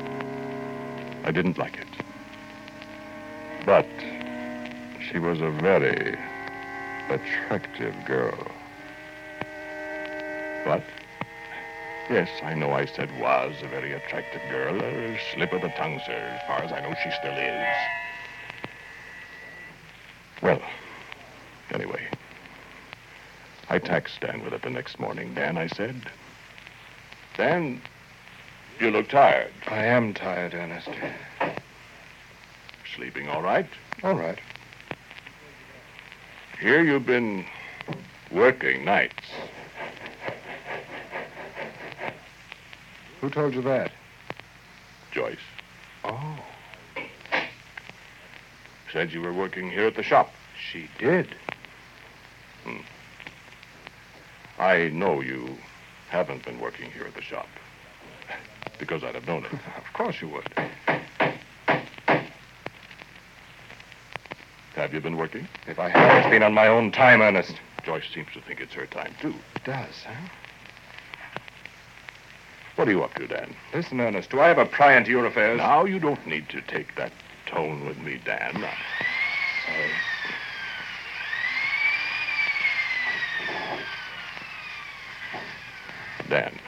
I 1.25 1.31
didn't 1.31 1.59
like 1.59 1.77
it. 1.77 1.89
But 3.67 3.87
she 5.11 5.19
was 5.19 5.43
a 5.43 5.51
very 5.51 6.19
attractive 7.11 7.95
girl. 8.07 8.51
What? 10.65 10.83
Yes, 12.09 12.29
I 12.43 12.55
know 12.55 12.71
I 12.71 12.87
said 12.87 13.11
was 13.21 13.57
a 13.63 13.69
very 13.69 13.93
attractive 13.93 14.41
girl. 14.49 14.81
A 14.81 15.19
slip 15.35 15.53
of 15.53 15.63
the 15.63 15.71
tongue, 15.71 16.01
sir. 16.07 16.13
As 16.13 16.47
far 16.47 16.63
as 16.63 16.71
I 16.71 16.81
know, 16.81 16.95
she 17.03 17.11
still 17.11 17.37
is. 17.37 17.67
Well, 20.41 20.63
anyway, 21.73 22.07
I 23.69 23.81
taxed 23.81 24.21
Dan 24.21 24.45
with 24.45 24.53
it 24.53 24.63
the 24.63 24.71
next 24.71 25.01
morning. 25.01 25.35
Dan, 25.35 25.59
I 25.59 25.67
said, 25.67 26.09
Dan, 27.37 27.83
you 28.79 28.91
look 28.91 29.09
tired. 29.09 29.53
I 29.67 29.85
am 29.85 30.15
tired, 30.15 30.55
Ernest. 30.55 30.89
Sleeping 32.95 33.29
all 33.29 33.43
right? 33.43 33.67
All 34.05 34.15
right. 34.15 34.39
Here 36.61 36.83
you've 36.83 37.07
been 37.07 37.45
working 38.31 38.85
nights. 38.85 39.25
Who 43.21 43.31
told 43.31 43.55
you 43.55 43.63
that? 43.63 43.93
Joyce 45.13 45.39
Oh, 46.05 46.39
said 48.93 49.13
you 49.13 49.21
were 49.21 49.33
working 49.33 49.71
here 49.71 49.87
at 49.87 49.97
the 49.97 50.03
shop. 50.03 50.31
she 50.71 50.89
did. 50.99 51.35
Hmm. 52.65 52.77
I 54.59 54.89
know 54.91 55.21
you 55.21 55.57
haven't 56.09 56.45
been 56.45 56.61
working 56.61 56.91
here 56.93 57.05
at 57.05 57.15
the 57.15 57.23
shop. 57.23 57.49
Because 58.79 59.03
I'd 59.03 59.15
have 59.15 59.27
known 59.27 59.45
it. 59.45 59.53
Of 59.77 59.93
course 59.95 60.21
you 60.21 60.29
would. 60.29 60.49
Have 64.77 64.93
you 64.93 65.01
been 65.01 65.17
working? 65.17 65.49
If 65.67 65.79
I 65.79 65.89
have, 65.89 66.19
it's 66.19 66.31
been 66.31 66.43
on 66.43 66.53
my 66.53 66.69
own 66.69 66.93
time, 66.93 67.23
Ernest. 67.23 67.55
Joyce 67.85 68.05
seems 68.13 68.29
to 68.35 68.43
think 68.43 68.61
it's 68.61 68.75
her 68.75 68.87
time, 68.87 69.15
too. 69.21 69.35
It 69.55 69.65
does, 69.65 70.05
huh? 70.07 70.29
What 72.77 72.89
are 72.89 72.91
you 72.91 73.03
up 73.03 73.15
to, 73.15 73.27
Dan? 73.27 73.57
Listen, 73.73 74.01
Ernest, 74.01 74.29
do 74.31 74.41
I 74.41 74.49
have 74.49 74.59
a 74.59 74.67
pry 74.67 74.97
into 74.97 75.11
your 75.11 75.25
affairs? 75.25 75.57
Now, 75.57 75.87
you 75.87 75.99
don't 75.99 76.25
need 76.27 76.51
to 76.51 76.61
take 76.61 76.95
that 76.97 77.11
tone 77.47 77.87
with 77.87 77.97
me, 77.99 78.21
Dan. 78.23 78.53
Sorry. 78.53 79.91
Dan, 86.29 86.59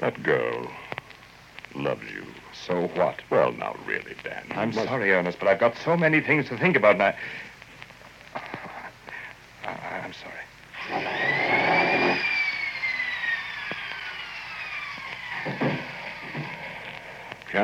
that 0.00 0.22
girl 0.22 0.70
loves 1.74 2.08
you. 2.10 2.24
So 2.52 2.86
what? 2.94 3.20
Well, 3.30 3.52
now, 3.52 3.76
really, 3.84 4.14
Dan. 4.24 4.46
I'm 4.54 4.74
must- 4.74 4.88
sorry, 4.88 5.12
Ernest, 5.12 5.38
but 5.38 5.48
I've 5.48 5.58
got 5.58 5.76
so 5.76 5.96
many 5.96 6.20
things 6.20 6.48
to 6.48 6.56
think 6.56 6.76
about 6.76 6.96
now. 6.96 7.14
I- 8.34 10.00
I'm 10.04 10.12
sorry. 10.14 10.32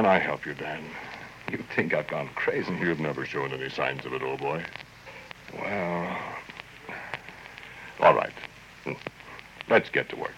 Can 0.05 0.13
I 0.13 0.19
help 0.19 0.45
you, 0.45 0.53
Dan? 0.53 0.85
You 1.51 1.65
think 1.75 1.95
I've 1.95 2.09
gone 2.09 2.29
crazy? 2.35 2.71
You've 2.79 3.01
never 3.01 3.25
shown 3.25 3.55
any 3.55 3.71
signs 3.71 4.05
of 4.05 4.13
it, 4.13 4.23
old 4.23 4.39
boy. 4.39 4.63
Well, 5.59 6.19
All 8.01 8.15
right. 8.15 8.35
Hmm. 8.85 8.93
Let's 9.67 9.89
get 9.89 10.11
to 10.11 10.17
work. 10.17 10.37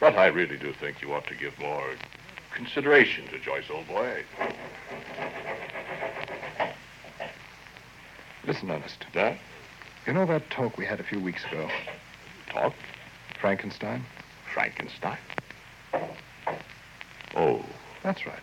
But 0.00 0.16
I 0.16 0.26
really 0.26 0.56
do 0.56 0.72
think 0.72 1.00
you 1.00 1.14
ought 1.14 1.28
to 1.28 1.36
give 1.36 1.56
more 1.60 1.90
consideration 2.52 3.28
to 3.28 3.38
Joyce, 3.38 3.70
old 3.70 3.86
boy. 3.86 4.24
listen, 8.44 8.68
Ernest. 8.68 9.06
That 9.14 9.38
You 10.08 10.12
know 10.12 10.26
that 10.26 10.50
talk 10.50 10.76
we 10.76 10.86
had 10.86 10.98
a 10.98 11.04
few 11.04 11.20
weeks 11.20 11.44
ago? 11.44 11.70
talk? 12.48 12.74
Frankenstein? 13.40 14.04
Frankenstein? 14.52 15.18
Oh, 17.36 17.62
That's 18.08 18.24
right. 18.24 18.40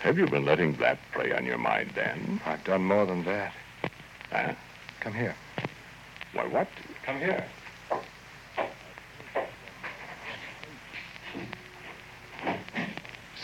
have 0.00 0.18
you 0.18 0.26
been 0.26 0.44
letting 0.44 0.74
that 0.74 0.98
play 1.14 1.32
on 1.32 1.46
your 1.46 1.56
mind, 1.56 1.94
Dan? 1.94 2.38
I've 2.44 2.62
done 2.62 2.82
more 2.84 3.06
than 3.06 3.24
that. 3.24 3.54
Huh? 4.30 4.52
Come 5.00 5.14
here. 5.14 5.34
Why, 6.34 6.46
what? 6.48 6.68
Come 7.06 7.18
here. 7.18 7.46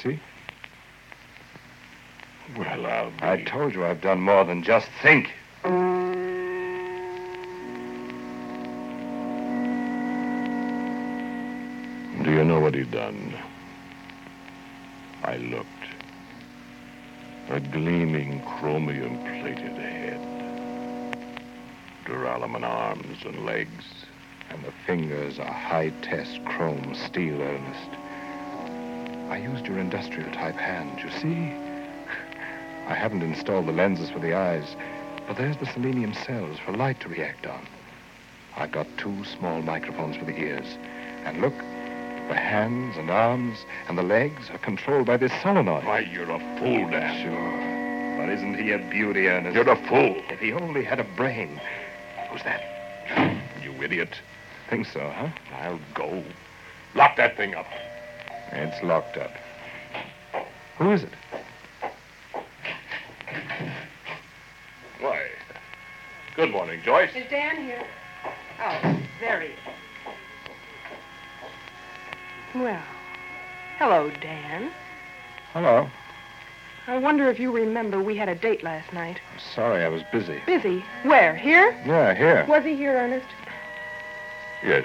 See? 0.03 0.21
Well, 2.59 2.85
I'll 2.85 3.11
be... 3.13 3.17
I 3.23 3.43
told 3.45 3.73
you 3.73 3.87
I've 3.87 4.03
done 4.03 4.21
more 4.21 4.45
than 4.45 4.63
just 4.63 4.89
think. 5.01 5.31
Do 5.65 5.71
you 12.31 12.45
know 12.45 12.61
what 12.61 12.75
he'd 12.75 12.91
done? 12.91 13.39
I 15.23 15.37
looked. 15.37 15.69
Gleaming 17.71 18.43
chromium-plated 18.43 19.77
head. 19.77 20.21
Duralumin 22.05 22.65
arms 22.65 23.25
and 23.25 23.47
legs. 23.47 23.85
And 24.51 24.65
the 24.65 24.73
fingers 24.87 25.39
are 25.39 25.53
high-test 25.53 26.45
chrome 26.45 26.95
steel, 26.95 27.41
Ernest. 27.41 27.91
I 29.31 29.37
used 29.37 29.67
your 29.67 29.79
industrial 29.79 30.31
type 30.33 30.57
hand, 30.57 30.99
you 30.99 31.11
see? 31.11 31.55
I 32.89 32.95
haven't 32.95 33.23
installed 33.23 33.67
the 33.67 33.73
lenses 33.73 34.11
for 34.11 34.19
the 34.19 34.35
eyes, 34.35 34.75
but 35.29 35.37
there's 35.37 35.57
the 35.59 35.67
selenium 35.67 36.13
cells 36.15 36.59
for 36.59 36.73
light 36.73 36.99
to 37.01 37.09
react 37.09 37.47
on. 37.47 37.65
I've 38.57 38.73
got 38.73 38.89
two 38.97 39.25
small 39.25 39.63
microphones 39.63 40.17
for 40.17 40.25
the 40.25 40.37
ears. 40.37 40.67
And 41.25 41.41
look, 41.41 41.55
the 42.31 42.37
hands 42.37 42.97
and 42.97 43.11
arms 43.11 43.67
and 43.89 43.99
the 43.99 44.05
legs 44.05 44.51
are 44.51 44.59
controlled 44.59 45.05
by 45.05 45.17
this 45.17 45.33
solenoid. 45.43 45.85
Why, 45.85 45.99
you're 45.99 46.31
a 46.31 46.39
fool, 46.59 46.89
Dan. 46.89 47.23
Sure. 47.25 48.21
But 48.21 48.33
isn't 48.33 48.55
he 48.55 48.71
a 48.71 48.79
beauty, 48.79 49.27
Ernest? 49.27 49.57
You're 49.57 49.69
a 49.69 49.89
fool. 49.89 50.23
If 50.31 50.39
he 50.39 50.53
only 50.53 50.85
had 50.85 51.01
a 51.01 51.07
brain. 51.17 51.61
Who's 52.31 52.45
that? 52.45 52.63
You 53.61 53.73
idiot. 53.83 54.21
Think 54.69 54.87
so, 54.87 55.01
huh? 55.01 55.29
I'll 55.61 55.81
go. 55.93 56.23
Lock 56.95 57.17
that 57.17 57.37
thing 57.37 57.57
up. 57.57 57.67
It's 58.53 58.81
locked 58.85 59.17
up. 59.17 59.33
Who 60.79 60.93
is 60.93 61.03
it? 61.03 61.13
Why? 65.01 65.27
Good 66.37 66.53
morning, 66.53 66.81
Joyce. 66.85 67.11
Is 67.17 67.29
Dan 67.29 67.57
here? 67.57 67.85
Oh, 68.63 69.01
there 69.21 69.41
he 69.41 69.49
is. 69.49 69.59
Well, 72.55 72.83
hello, 73.79 74.11
Dan. 74.21 74.73
Hello. 75.53 75.89
I 76.89 76.99
wonder 76.99 77.29
if 77.31 77.39
you 77.39 77.53
remember 77.53 78.03
we 78.03 78.17
had 78.17 78.29
a 78.29 78.35
date 78.35 78.65
last 78.65 78.93
night. 78.93 79.21
I'm 79.33 79.39
sorry, 79.55 79.85
I 79.85 79.89
was 79.89 80.03
busy. 80.11 80.41
Busy. 80.47 80.85
Where? 81.05 81.37
Here? 81.37 81.71
Yeah, 81.87 82.13
here. 82.15 82.45
Was 82.49 82.65
he 82.65 82.75
here, 82.75 82.95
Ernest? 82.97 83.27
Yes. 84.65 84.85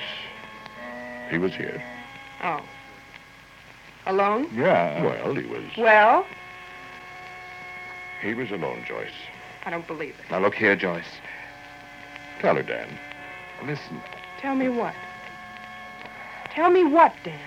He 1.31 1.39
was 1.39 1.53
here. 1.55 1.83
Oh. 2.43 2.61
Alone? 4.05 4.47
Yeah. 4.53 5.03
Well, 5.03 5.33
he 5.33 5.47
was. 5.47 5.63
Well, 5.77 6.25
He 8.21 8.35
was 8.35 8.51
alone, 8.51 8.83
Joyce. 8.87 9.09
I 9.65 9.71
don't 9.71 9.87
believe 9.87 10.15
it. 10.19 10.29
Now 10.29 10.39
look 10.39 10.53
here, 10.53 10.75
Joyce. 10.75 11.19
Tell 12.39 12.55
her, 12.55 12.63
Dan. 12.63 12.87
Listen. 13.65 14.01
Tell 14.39 14.53
me 14.55 14.69
what? 14.69 14.93
Tell 16.51 16.69
me 16.69 16.83
what, 16.83 17.13
Dan? 17.23 17.39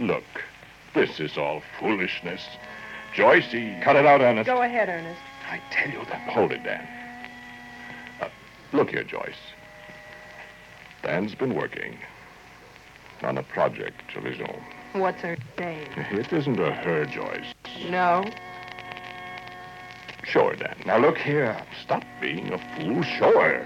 Look, 0.00 0.24
this 0.94 1.20
is 1.20 1.36
all 1.38 1.62
foolishness. 1.80 2.42
Joyce, 3.14 3.46
he. 3.50 3.74
Cut 3.82 3.96
it 3.96 4.04
out, 4.04 4.20
Ernest. 4.20 4.46
Go 4.46 4.62
ahead, 4.62 4.88
Ernest. 4.88 5.20
I 5.50 5.60
tell 5.70 5.90
you 5.90 6.04
that. 6.06 6.28
Hold 6.28 6.52
it, 6.52 6.62
Dan. 6.64 6.86
Uh, 8.20 8.28
look 8.72 8.90
here, 8.90 9.04
Joyce. 9.04 9.34
Dan's 11.02 11.34
been 11.34 11.54
working 11.54 11.98
on 13.22 13.38
a 13.38 13.42
project 13.42 14.16
of 14.16 14.24
his 14.24 14.40
own. 14.40 14.60
What's 15.00 15.22
her 15.22 15.36
name? 15.58 15.88
It 15.96 16.32
isn't 16.32 16.58
a 16.58 16.72
her, 16.72 17.06
Joyce. 17.06 17.54
No. 17.88 18.24
Sure, 20.24 20.54
Dan. 20.56 20.76
Now 20.84 20.98
look 20.98 21.16
here. 21.16 21.56
Stop 21.82 22.02
being 22.20 22.52
a 22.52 22.58
fool. 22.58 23.02
Show 23.02 23.32
her. 23.40 23.62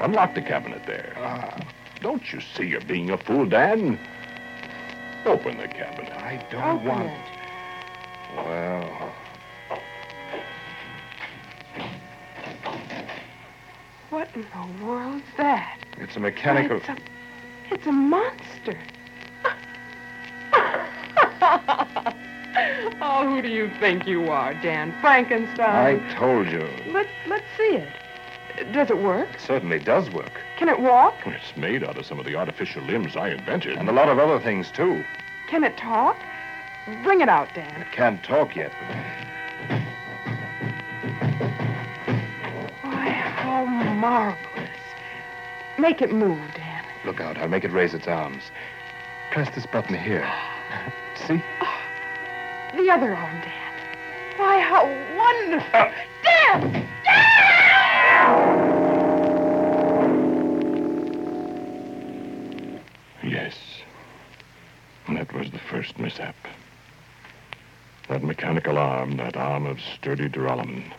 Unlock 0.00 0.34
the 0.34 0.42
cabinet 0.42 0.82
there. 0.86 1.14
Ah, 1.16 1.58
Don't 2.02 2.32
you 2.32 2.40
see 2.40 2.64
you're 2.64 2.80
being 2.82 3.10
a 3.10 3.16
fool, 3.18 3.46
Dan? 3.46 3.98
Open 5.26 5.56
the 5.56 5.68
cabinet. 5.68 6.12
I 6.12 6.36
don't 6.50 6.76
Open 6.76 6.86
want. 6.86 7.10
it. 7.10 7.18
Well, 8.36 9.12
What 14.10 14.28
in 14.34 14.42
the 14.42 14.84
world's 14.84 15.24
that? 15.38 15.78
it's 15.98 16.16
a 16.16 16.20
mechanical. 16.20 16.76
It's 16.76 16.88
a, 16.88 16.96
it's 17.72 17.86
a 17.86 17.92
monster. 17.92 18.78
oh, 23.02 23.26
who 23.28 23.42
do 23.42 23.48
you 23.48 23.70
think 23.80 24.06
you 24.06 24.30
are, 24.30 24.54
Dan? 24.54 24.94
Frankenstein? 25.00 26.00
I 26.00 26.14
told 26.14 26.46
you. 26.48 26.68
Let, 26.92 27.06
let's 27.26 27.44
see 27.56 27.76
it. 27.76 27.88
Does 28.72 28.90
it 28.90 28.98
work? 28.98 29.28
It 29.34 29.40
certainly 29.40 29.78
does 29.78 30.10
work. 30.10 30.32
Can 30.56 30.68
it 30.68 30.78
walk? 30.80 31.14
It's 31.26 31.56
made 31.56 31.82
out 31.82 31.98
of 31.98 32.06
some 32.06 32.18
of 32.20 32.24
the 32.26 32.36
artificial 32.36 32.82
limbs 32.82 33.16
I 33.16 33.30
invented. 33.30 33.76
And 33.76 33.88
a 33.88 33.92
lot 33.92 34.08
of 34.08 34.18
other 34.18 34.38
things, 34.38 34.70
too. 34.70 35.04
Can 35.48 35.64
it 35.64 35.76
talk? 35.76 36.16
Bring 37.02 37.20
it 37.20 37.28
out, 37.28 37.48
Dan. 37.54 37.80
It 37.80 37.90
can't 37.92 38.22
talk 38.22 38.54
yet, 38.54 38.72
but 39.68 39.78
Why, 42.82 43.08
how 43.08 43.64
marvelous. 43.64 44.68
Make 45.78 46.00
it 46.02 46.12
move, 46.12 46.38
Dan. 46.54 46.84
look 47.04 47.20
out. 47.20 47.36
I'll 47.38 47.48
make 47.48 47.64
it 47.64 47.72
raise 47.72 47.94
its 47.94 48.06
arms. 48.06 48.42
Press 49.32 49.52
this 49.54 49.66
button 49.66 49.96
here. 49.98 50.30
See? 51.26 51.42
The 52.76 52.90
other 52.90 53.14
arm, 53.14 53.40
Dan. 53.40 53.74
Why, 54.36 54.58
how 54.60 54.84
wonderful. 55.16 55.80
Uh. 55.80 55.90
Dan! 56.22 56.86
Dan! 57.04 57.63
Yes. 63.44 63.58
And 65.06 65.18
that 65.18 65.34
was 65.34 65.50
the 65.50 65.58
first 65.58 65.98
mishap. 65.98 66.34
That 68.08 68.22
mechanical 68.22 68.78
arm, 68.78 69.18
that 69.18 69.36
arm 69.36 69.66
of 69.66 69.80
sturdy 69.82 70.30
duralumin, 70.30 70.90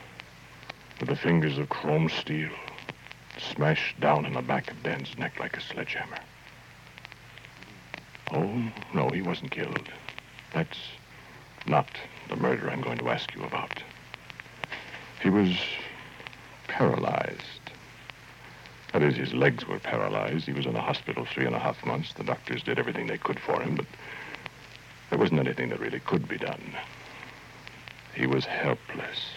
with 0.99 1.09
the 1.09 1.15
fingers 1.15 1.57
of 1.57 1.69
chrome 1.69 2.07
steel, 2.07 2.51
smashed 3.39 3.99
down 3.99 4.27
in 4.27 4.33
the 4.33 4.43
back 4.43 4.69
of 4.69 4.83
Dan's 4.83 5.17
neck 5.17 5.39
like 5.39 5.57
a 5.57 5.61
sledgehammer. 5.61 6.19
Oh, 8.31 8.71
no, 8.93 9.09
he 9.09 9.23
wasn't 9.23 9.49
killed. 9.49 9.89
That's 10.53 10.77
not 11.65 11.87
the 12.29 12.35
murder 12.35 12.69
I'm 12.69 12.81
going 12.81 12.99
to 12.99 13.09
ask 13.09 13.33
you 13.33 13.43
about. 13.43 13.81
He 15.19 15.31
was 15.31 15.57
paralyzed. 16.67 17.64
That 18.95 19.03
is, 19.03 19.17
his 19.17 19.33
legs 19.33 19.67
were 19.67 19.77
paralyzed. 19.77 20.45
He 20.45 20.53
was 20.53 20.65
in 20.65 20.71
the 20.71 20.79
hospital 20.79 21.25
three 21.25 21.45
and 21.45 21.53
a 21.53 21.59
half 21.59 21.85
months. 21.85 22.13
The 22.13 22.23
doctors 22.23 22.63
did 22.63 22.79
everything 22.79 23.07
they 23.07 23.17
could 23.17 23.41
for 23.41 23.61
him, 23.61 23.75
but 23.75 23.85
there 25.09 25.19
wasn't 25.19 25.41
anything 25.41 25.67
that 25.67 25.81
really 25.81 25.99
could 25.99 26.29
be 26.29 26.37
done. 26.37 26.77
He 28.13 28.25
was 28.25 28.45
helpless. 28.45 29.31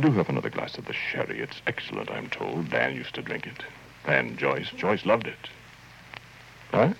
Do 0.00 0.10
have 0.10 0.28
another 0.28 0.50
glass 0.50 0.78
of 0.78 0.86
the 0.86 0.94
sherry. 0.94 1.38
It's 1.38 1.62
excellent, 1.68 2.10
I'm 2.10 2.28
told. 2.28 2.70
Dan 2.70 2.96
used 2.96 3.14
to 3.14 3.22
drink 3.22 3.46
it. 3.46 3.62
And 4.04 4.36
Joyce. 4.36 4.70
Joyce 4.70 5.06
loved 5.06 5.28
it. 5.28 5.48
Huh? 6.72 6.92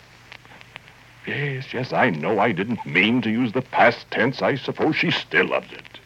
Yes, 1.26 1.74
yes, 1.74 1.92
I 1.92 2.10
know 2.10 2.38
I 2.38 2.52
didn't 2.52 2.86
mean 2.86 3.22
to 3.22 3.30
use 3.30 3.52
the 3.52 3.60
past 3.60 4.08
tense. 4.12 4.40
I 4.40 4.54
suppose 4.54 4.94
she 4.94 5.10
still 5.10 5.48
loves 5.48 5.72
it. 5.72 5.98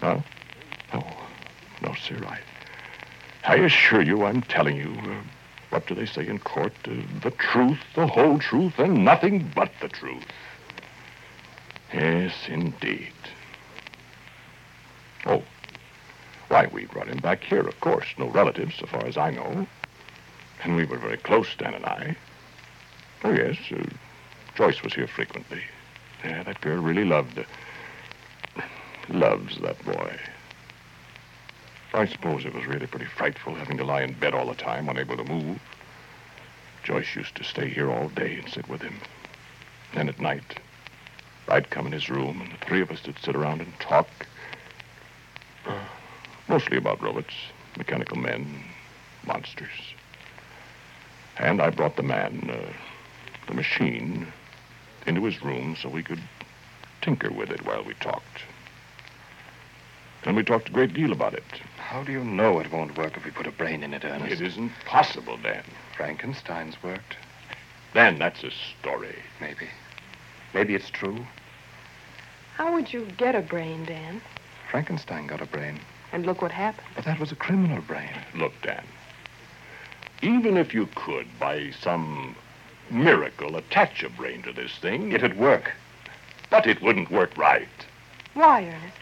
Huh? 0.00 0.20
Sir. 2.06 2.20
I, 2.26 2.38
I 3.44 3.56
assure 3.56 4.02
you 4.02 4.24
I'm 4.24 4.42
telling 4.42 4.76
you, 4.76 4.94
uh, 5.10 5.22
what 5.70 5.86
do 5.86 5.94
they 5.94 6.04
say 6.04 6.26
in 6.26 6.38
court? 6.38 6.74
Uh, 6.84 6.96
the 7.22 7.30
truth, 7.30 7.78
the 7.94 8.06
whole 8.06 8.38
truth, 8.38 8.78
and 8.78 9.04
nothing 9.04 9.50
but 9.54 9.70
the 9.80 9.88
truth. 9.88 10.26
Yes, 11.92 12.34
indeed. 12.48 13.12
Oh, 15.24 15.42
why, 16.48 16.68
we 16.72 16.84
brought 16.84 17.08
him 17.08 17.18
back 17.18 17.42
here, 17.42 17.66
of 17.66 17.80
course. 17.80 18.06
No 18.18 18.28
relatives, 18.28 18.74
so 18.76 18.86
far 18.86 19.06
as 19.06 19.16
I 19.16 19.30
know. 19.30 19.66
And 20.62 20.76
we 20.76 20.84
were 20.84 20.98
very 20.98 21.16
close, 21.16 21.48
Dan 21.56 21.74
and 21.74 21.86
I. 21.86 22.16
Oh, 23.22 23.32
yes, 23.32 23.56
uh, 23.70 23.82
Joyce 24.54 24.82
was 24.82 24.92
here 24.92 25.06
frequently. 25.06 25.62
Yeah, 26.22 26.42
that 26.42 26.60
girl 26.60 26.82
really 26.82 27.04
loved, 27.04 27.38
uh, 27.38 28.62
loves 29.08 29.58
that 29.60 29.82
boy. 29.84 30.18
I 31.94 32.06
suppose 32.06 32.44
it 32.44 32.52
was 32.52 32.66
really 32.66 32.88
pretty 32.88 33.04
frightful 33.04 33.54
having 33.54 33.76
to 33.76 33.84
lie 33.84 34.02
in 34.02 34.14
bed 34.14 34.34
all 34.34 34.48
the 34.48 34.56
time, 34.56 34.88
unable 34.88 35.16
to 35.16 35.22
move. 35.22 35.60
Joyce 36.82 37.14
used 37.14 37.36
to 37.36 37.44
stay 37.44 37.68
here 37.68 37.88
all 37.88 38.08
day 38.08 38.34
and 38.34 38.52
sit 38.52 38.68
with 38.68 38.82
him. 38.82 38.96
Then 39.94 40.08
at 40.08 40.18
night, 40.18 40.58
I'd 41.46 41.70
come 41.70 41.86
in 41.86 41.92
his 41.92 42.10
room, 42.10 42.40
and 42.40 42.50
the 42.50 42.66
three 42.66 42.80
of 42.80 42.90
us 42.90 43.06
would 43.06 43.20
sit 43.20 43.36
around 43.36 43.60
and 43.60 43.72
talk. 43.78 44.08
Mostly 46.48 46.78
about 46.78 47.00
robots, 47.00 47.34
mechanical 47.78 48.16
men, 48.16 48.64
monsters. 49.24 49.94
And 51.38 51.62
I 51.62 51.70
brought 51.70 51.94
the 51.94 52.02
man, 52.02 52.50
uh, 52.52 52.72
the 53.46 53.54
machine 53.54 54.26
into 55.06 55.24
his 55.24 55.44
room 55.44 55.76
so 55.80 55.88
we 55.88 56.02
could 56.02 56.20
tinker 57.02 57.30
with 57.30 57.50
it 57.50 57.64
while 57.64 57.84
we 57.84 57.94
talked. 57.94 58.42
And 60.24 60.34
we 60.34 60.42
talked 60.42 60.70
a 60.70 60.72
great 60.72 60.92
deal 60.92 61.12
about 61.12 61.34
it. 61.34 61.44
How 61.84 62.02
do 62.02 62.12
you 62.12 62.24
know 62.24 62.58
it 62.60 62.72
won't 62.72 62.96
work 62.96 63.16
if 63.16 63.24
we 63.24 63.30
put 63.30 63.46
a 63.46 63.50
brain 63.52 63.82
in 63.82 63.92
it, 63.94 64.04
Ernest? 64.04 64.32
It 64.32 64.40
isn't 64.40 64.72
possible, 64.86 65.36
Dan. 65.36 65.62
Frankenstein's 65.96 66.82
worked. 66.82 67.16
Dan, 67.92 68.18
that's 68.18 68.42
a 68.42 68.50
story. 68.80 69.16
Maybe. 69.40 69.68
Maybe 70.54 70.74
it's 70.74 70.90
true. 70.90 71.26
How 72.56 72.72
would 72.72 72.92
you 72.92 73.06
get 73.18 73.34
a 73.34 73.42
brain, 73.42 73.84
Dan? 73.84 74.22
Frankenstein 74.70 75.26
got 75.26 75.40
a 75.42 75.46
brain. 75.46 75.78
And 76.12 76.24
look 76.24 76.40
what 76.42 76.52
happened. 76.52 76.86
But 76.96 77.04
that 77.04 77.20
was 77.20 77.30
a 77.32 77.36
criminal 77.36 77.82
brain. 77.82 78.10
Look, 78.34 78.54
Dan. 78.62 78.84
Even 80.22 80.56
if 80.56 80.72
you 80.72 80.88
could, 80.94 81.26
by 81.38 81.70
some 81.82 82.34
miracle, 82.90 83.56
attach 83.56 84.02
a 84.02 84.08
brain 84.08 84.42
to 84.42 84.52
this 84.52 84.72
thing, 84.78 85.12
It'd 85.12 85.36
work. 85.38 85.72
but 86.50 86.66
it 86.66 86.80
wouldn't 86.82 87.10
work 87.10 87.36
right. 87.36 87.68
Why, 88.32 88.64
Ernest? 88.64 88.96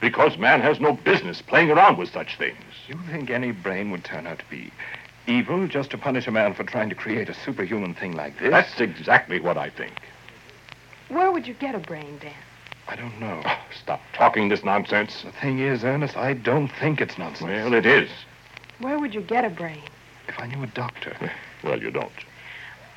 Because 0.00 0.36
man 0.36 0.60
has 0.60 0.78
no 0.78 0.92
business 0.92 1.42
playing 1.42 1.70
around 1.70 1.96
with 1.98 2.12
such 2.12 2.36
things. 2.36 2.56
You 2.88 2.98
think 3.10 3.30
any 3.30 3.52
brain 3.52 3.90
would 3.90 4.04
turn 4.04 4.26
out 4.26 4.38
to 4.38 4.44
be 4.50 4.70
evil 5.26 5.66
just 5.66 5.90
to 5.90 5.98
punish 5.98 6.26
a 6.26 6.30
man 6.30 6.54
for 6.54 6.64
trying 6.64 6.88
to 6.88 6.94
create 6.94 7.28
a 7.28 7.34
superhuman 7.34 7.94
thing 7.94 8.12
like 8.14 8.38
this? 8.38 8.50
That's 8.50 8.80
exactly 8.80 9.40
what 9.40 9.56
I 9.56 9.70
think. 9.70 9.92
Where 11.08 11.30
would 11.30 11.46
you 11.46 11.54
get 11.54 11.74
a 11.74 11.78
brain, 11.78 12.18
Dan? 12.20 12.32
I 12.88 12.96
don't 12.96 13.18
know. 13.18 13.42
Oh, 13.44 13.58
stop 13.82 14.00
talking 14.12 14.48
this 14.48 14.64
nonsense. 14.64 15.22
The 15.22 15.32
thing 15.32 15.58
is, 15.58 15.84
Ernest, 15.84 16.16
I 16.16 16.34
don't 16.34 16.68
think 16.68 17.00
it's 17.00 17.18
nonsense. 17.18 17.48
Well, 17.48 17.74
it 17.74 17.86
is. 17.86 18.10
Where 18.78 18.98
would 18.98 19.14
you 19.14 19.22
get 19.22 19.44
a 19.44 19.50
brain? 19.50 19.82
If 20.28 20.38
I 20.38 20.46
knew 20.46 20.62
a 20.62 20.68
doctor, 20.68 21.16
Well, 21.64 21.80
you 21.80 21.90
don't. 21.90 22.12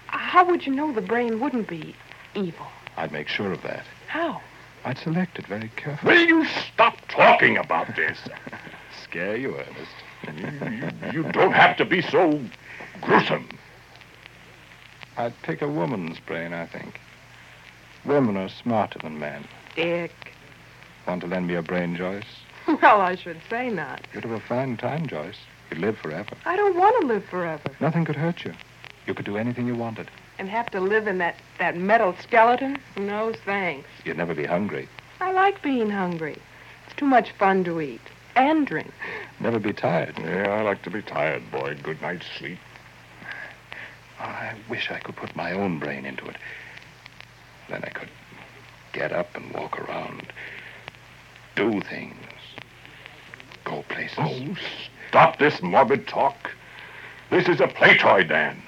How 0.07 0.45
would 0.45 0.65
you 0.65 0.73
know 0.73 0.91
the 0.91 1.01
brain 1.01 1.39
wouldn't 1.39 1.67
be 1.67 1.95
evil? 2.35 2.67
I'd 2.97 3.11
make 3.11 3.27
sure 3.27 3.51
of 3.51 3.61
that. 3.63 3.85
How? 4.07 4.41
I'd 4.85 4.97
select 4.97 5.37
it 5.39 5.47
very 5.47 5.71
carefully. 5.75 6.13
Will 6.15 6.25
you 6.25 6.45
stop 6.45 6.97
talking 7.09 7.57
about 7.57 7.95
this? 7.95 8.17
Scare 9.03 9.35
you, 9.35 9.55
Ernest. 9.55 10.61
you, 10.61 10.69
you, 10.69 10.89
you 11.23 11.31
don't 11.31 11.51
have 11.53 11.77
to 11.77 11.85
be 11.85 12.01
so 12.01 12.39
gruesome. 13.01 13.49
I'd 15.17 15.33
pick 15.43 15.61
a 15.61 15.67
woman's 15.67 16.19
brain, 16.19 16.53
I 16.53 16.65
think. 16.65 16.99
Women 18.05 18.37
are 18.37 18.49
smarter 18.49 18.99
than 18.99 19.19
men. 19.19 19.45
Dick. 19.75 20.33
Want 21.07 21.21
to 21.21 21.27
lend 21.27 21.47
me 21.47 21.55
a 21.55 21.61
brain, 21.61 21.95
Joyce? 21.95 22.23
Well, 22.81 23.01
I 23.01 23.15
should 23.15 23.41
say 23.49 23.69
not. 23.71 24.05
You'd 24.13 24.25
have 24.25 24.31
a 24.33 24.39
fine 24.39 24.77
time, 24.77 25.07
Joyce. 25.07 25.37
You'd 25.71 25.79
live 25.79 25.97
forever. 25.97 26.35
I 26.45 26.55
don't 26.55 26.77
want 26.77 27.01
to 27.01 27.07
live 27.07 27.25
forever 27.25 27.71
Nothing 27.79 28.05
could 28.05 28.15
hurt 28.15 28.45
you. 28.45 28.53
You 29.07 29.15
could 29.15 29.25
do 29.25 29.37
anything 29.37 29.65
you 29.65 29.75
wanted. 29.75 30.09
And 30.39 30.49
have 30.49 30.71
to 30.71 30.79
live 30.79 31.05
in 31.05 31.17
that, 31.19 31.35
that 31.59 31.77
metal 31.77 32.15
skeleton. 32.23 32.77
No 32.97 33.33
thanks. 33.45 33.87
You'd 34.05 34.17
never 34.17 34.33
be 34.33 34.45
hungry. 34.45 34.87
I 35.19 35.31
like 35.33 35.61
being 35.61 35.89
hungry. 35.89 36.37
It's 36.87 36.95
too 36.95 37.05
much 37.05 37.31
fun 37.33 37.65
to 37.65 37.81
eat 37.81 38.01
and 38.35 38.65
drink. 38.65 38.91
Never 39.41 39.59
be 39.59 39.73
tired. 39.73 40.17
Yeah, 40.17 40.47
I 40.49 40.61
like 40.61 40.81
to 40.83 40.89
be 40.89 41.01
tired, 41.01 41.51
boy. 41.51 41.77
Good 41.83 42.01
night's 42.01 42.25
sleep. 42.37 42.57
I 44.17 44.53
wish 44.69 44.89
I 44.89 44.99
could 44.99 45.17
put 45.17 45.35
my 45.35 45.51
own 45.51 45.77
brain 45.77 46.05
into 46.05 46.25
it. 46.25 46.37
Then 47.69 47.83
I 47.83 47.89
could 47.89 48.09
get 48.93 49.11
up 49.11 49.35
and 49.35 49.53
walk 49.53 49.79
around, 49.79 50.33
do 51.55 51.81
things, 51.81 52.15
go 53.63 53.83
places. 53.89 54.17
Oh, 54.17 54.55
stop 55.09 55.37
this 55.37 55.61
morbid 55.61 56.07
talk. 56.07 56.51
This 57.29 57.47
is 57.47 57.61
a 57.61 57.67
play 57.67 57.97
toy, 57.97 58.23
Dan. 58.23 58.61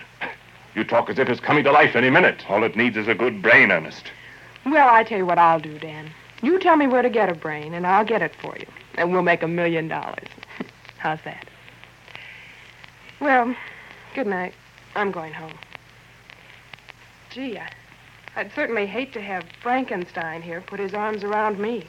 You 0.75 0.83
talk 0.83 1.09
as 1.09 1.19
if 1.19 1.27
it's 1.27 1.41
coming 1.41 1.63
to 1.65 1.71
life 1.71 1.95
any 1.95 2.09
minute. 2.09 2.49
All 2.49 2.63
it 2.63 2.75
needs 2.75 2.95
is 2.95 3.07
a 3.07 3.15
good 3.15 3.41
brain, 3.41 3.71
Ernest. 3.71 4.11
Well, 4.65 4.93
I 4.93 5.03
tell 5.03 5.17
you 5.17 5.25
what 5.25 5.37
I'll 5.37 5.59
do, 5.59 5.77
Dan. 5.79 6.11
You 6.41 6.59
tell 6.59 6.77
me 6.77 6.87
where 6.87 7.01
to 7.01 7.09
get 7.09 7.29
a 7.29 7.35
brain, 7.35 7.73
and 7.73 7.85
I'll 7.85 8.05
get 8.05 8.21
it 8.21 8.33
for 8.41 8.55
you. 8.57 8.65
And 8.95 9.11
we'll 9.11 9.21
make 9.21 9.43
a 9.43 9.47
million 9.47 9.87
dollars. 9.87 10.27
How's 10.97 11.19
that? 11.25 11.47
Well, 13.19 13.55
good 14.15 14.27
night. 14.27 14.53
I'm 14.95 15.11
going 15.11 15.33
home. 15.33 15.53
Gee, 17.29 17.57
I, 17.57 17.69
I'd 18.35 18.51
certainly 18.53 18.85
hate 18.85 19.13
to 19.13 19.21
have 19.21 19.43
Frankenstein 19.61 20.41
here 20.41 20.61
put 20.61 20.79
his 20.79 20.93
arms 20.93 21.23
around 21.23 21.59
me. 21.59 21.85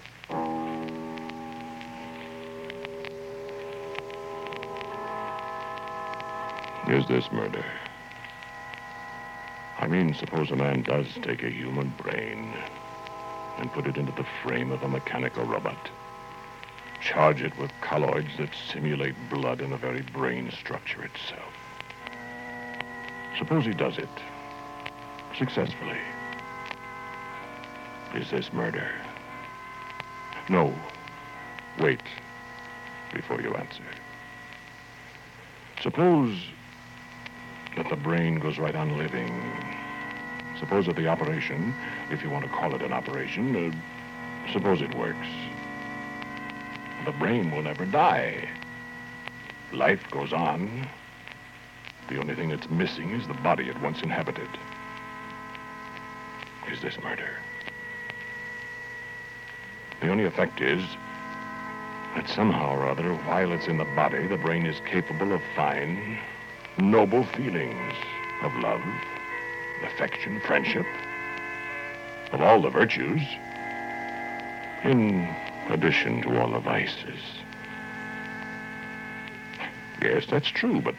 Is 6.88 7.06
this 7.06 7.30
murder? 7.32 7.64
I 9.82 9.88
mean, 9.88 10.14
suppose 10.14 10.52
a 10.52 10.56
man 10.56 10.82
does 10.82 11.08
take 11.22 11.42
a 11.42 11.50
human 11.50 11.92
brain 12.00 12.54
and 13.58 13.72
put 13.72 13.88
it 13.88 13.96
into 13.96 14.12
the 14.12 14.24
frame 14.40 14.70
of 14.70 14.84
a 14.84 14.88
mechanical 14.88 15.44
robot. 15.44 15.90
Charge 17.00 17.42
it 17.42 17.58
with 17.58 17.72
colloids 17.80 18.28
that 18.38 18.50
simulate 18.72 19.16
blood 19.28 19.60
in 19.60 19.70
the 19.70 19.76
very 19.76 20.02
brain 20.02 20.52
structure 20.52 21.02
itself. 21.02 21.52
Suppose 23.36 23.64
he 23.64 23.72
does 23.72 23.98
it 23.98 24.08
successfully. 25.36 25.98
Is 28.14 28.30
this 28.30 28.52
murder? 28.52 28.88
No. 30.48 30.72
Wait 31.80 32.02
before 33.12 33.40
you 33.40 33.52
answer. 33.54 33.82
Suppose 35.80 36.38
that 37.76 37.88
the 37.88 37.96
brain 37.96 38.38
goes 38.38 38.58
right 38.58 38.76
on 38.76 38.96
living. 38.98 39.61
Suppose 40.62 40.86
that 40.86 40.94
the 40.94 41.08
operation, 41.08 41.74
if 42.12 42.22
you 42.22 42.30
want 42.30 42.44
to 42.44 42.50
call 42.50 42.72
it 42.72 42.82
an 42.82 42.92
operation, 42.92 43.74
uh, 43.74 44.52
suppose 44.52 44.80
it 44.80 44.94
works. 44.94 45.26
The 47.04 47.10
brain 47.10 47.50
will 47.50 47.62
never 47.62 47.84
die. 47.84 48.48
Life 49.72 50.08
goes 50.12 50.32
on. 50.32 50.86
The 52.08 52.16
only 52.20 52.36
thing 52.36 52.48
that's 52.48 52.70
missing 52.70 53.10
is 53.10 53.26
the 53.26 53.34
body 53.34 53.68
it 53.68 53.80
once 53.80 54.02
inhabited. 54.02 54.48
Is 56.70 56.80
this 56.80 56.96
murder? 57.02 57.38
The 60.00 60.10
only 60.10 60.26
effect 60.26 60.60
is 60.60 60.84
that 62.14 62.28
somehow 62.28 62.76
or 62.76 62.88
other, 62.88 63.14
while 63.26 63.50
it's 63.50 63.66
in 63.66 63.78
the 63.78 63.88
body, 63.96 64.28
the 64.28 64.36
brain 64.36 64.66
is 64.66 64.78
capable 64.86 65.32
of 65.32 65.42
fine, 65.56 66.20
noble 66.78 67.24
feelings 67.24 67.94
of 68.44 68.54
love, 68.58 68.80
affection, 69.84 70.40
friendship, 70.46 70.86
of 72.32 72.40
all 72.40 72.62
the 72.62 72.70
virtues, 72.70 73.22
in 74.84 75.28
addition 75.68 76.22
to 76.22 76.40
all 76.40 76.50
the 76.50 76.58
vices. 76.58 77.20
Yes, 80.00 80.26
that's 80.28 80.48
true, 80.48 80.80
but 80.80 80.94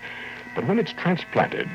but 0.56 0.68
when 0.68 0.80
it's 0.80 0.94
transplanted, 0.94 1.68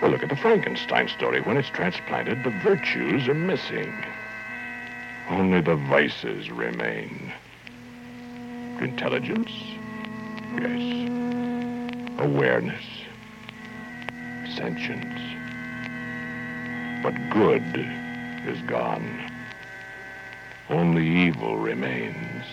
well, 0.00 0.10
look 0.10 0.22
at 0.22 0.28
the 0.28 0.36
Frankenstein 0.36 1.08
story. 1.08 1.40
When 1.40 1.56
it's 1.56 1.70
transplanted, 1.70 2.44
the 2.44 2.50
virtues 2.50 3.28
are 3.28 3.34
missing. 3.34 3.92
Only 5.28 5.60
the 5.60 5.76
vices 5.76 6.50
remain. 6.50 7.32
Intelligence? 8.80 9.50
Yes. 10.60 11.08
Awareness. 12.18 12.84
Sentience. 14.54 15.25
But 17.06 17.30
good 17.30 17.86
is 18.48 18.60
gone. 18.62 19.30
Only 20.68 21.06
evil 21.06 21.56
remains. 21.56 22.44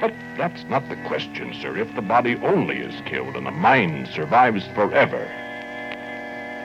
But 0.00 0.14
that's 0.36 0.62
not 0.66 0.88
the 0.88 0.94
question, 1.08 1.52
sir. 1.60 1.76
If 1.76 1.92
the 1.96 2.00
body 2.00 2.36
only 2.36 2.76
is 2.76 2.94
killed 3.06 3.34
and 3.34 3.44
the 3.44 3.50
mind 3.50 4.06
survives 4.06 4.68
forever, 4.68 5.28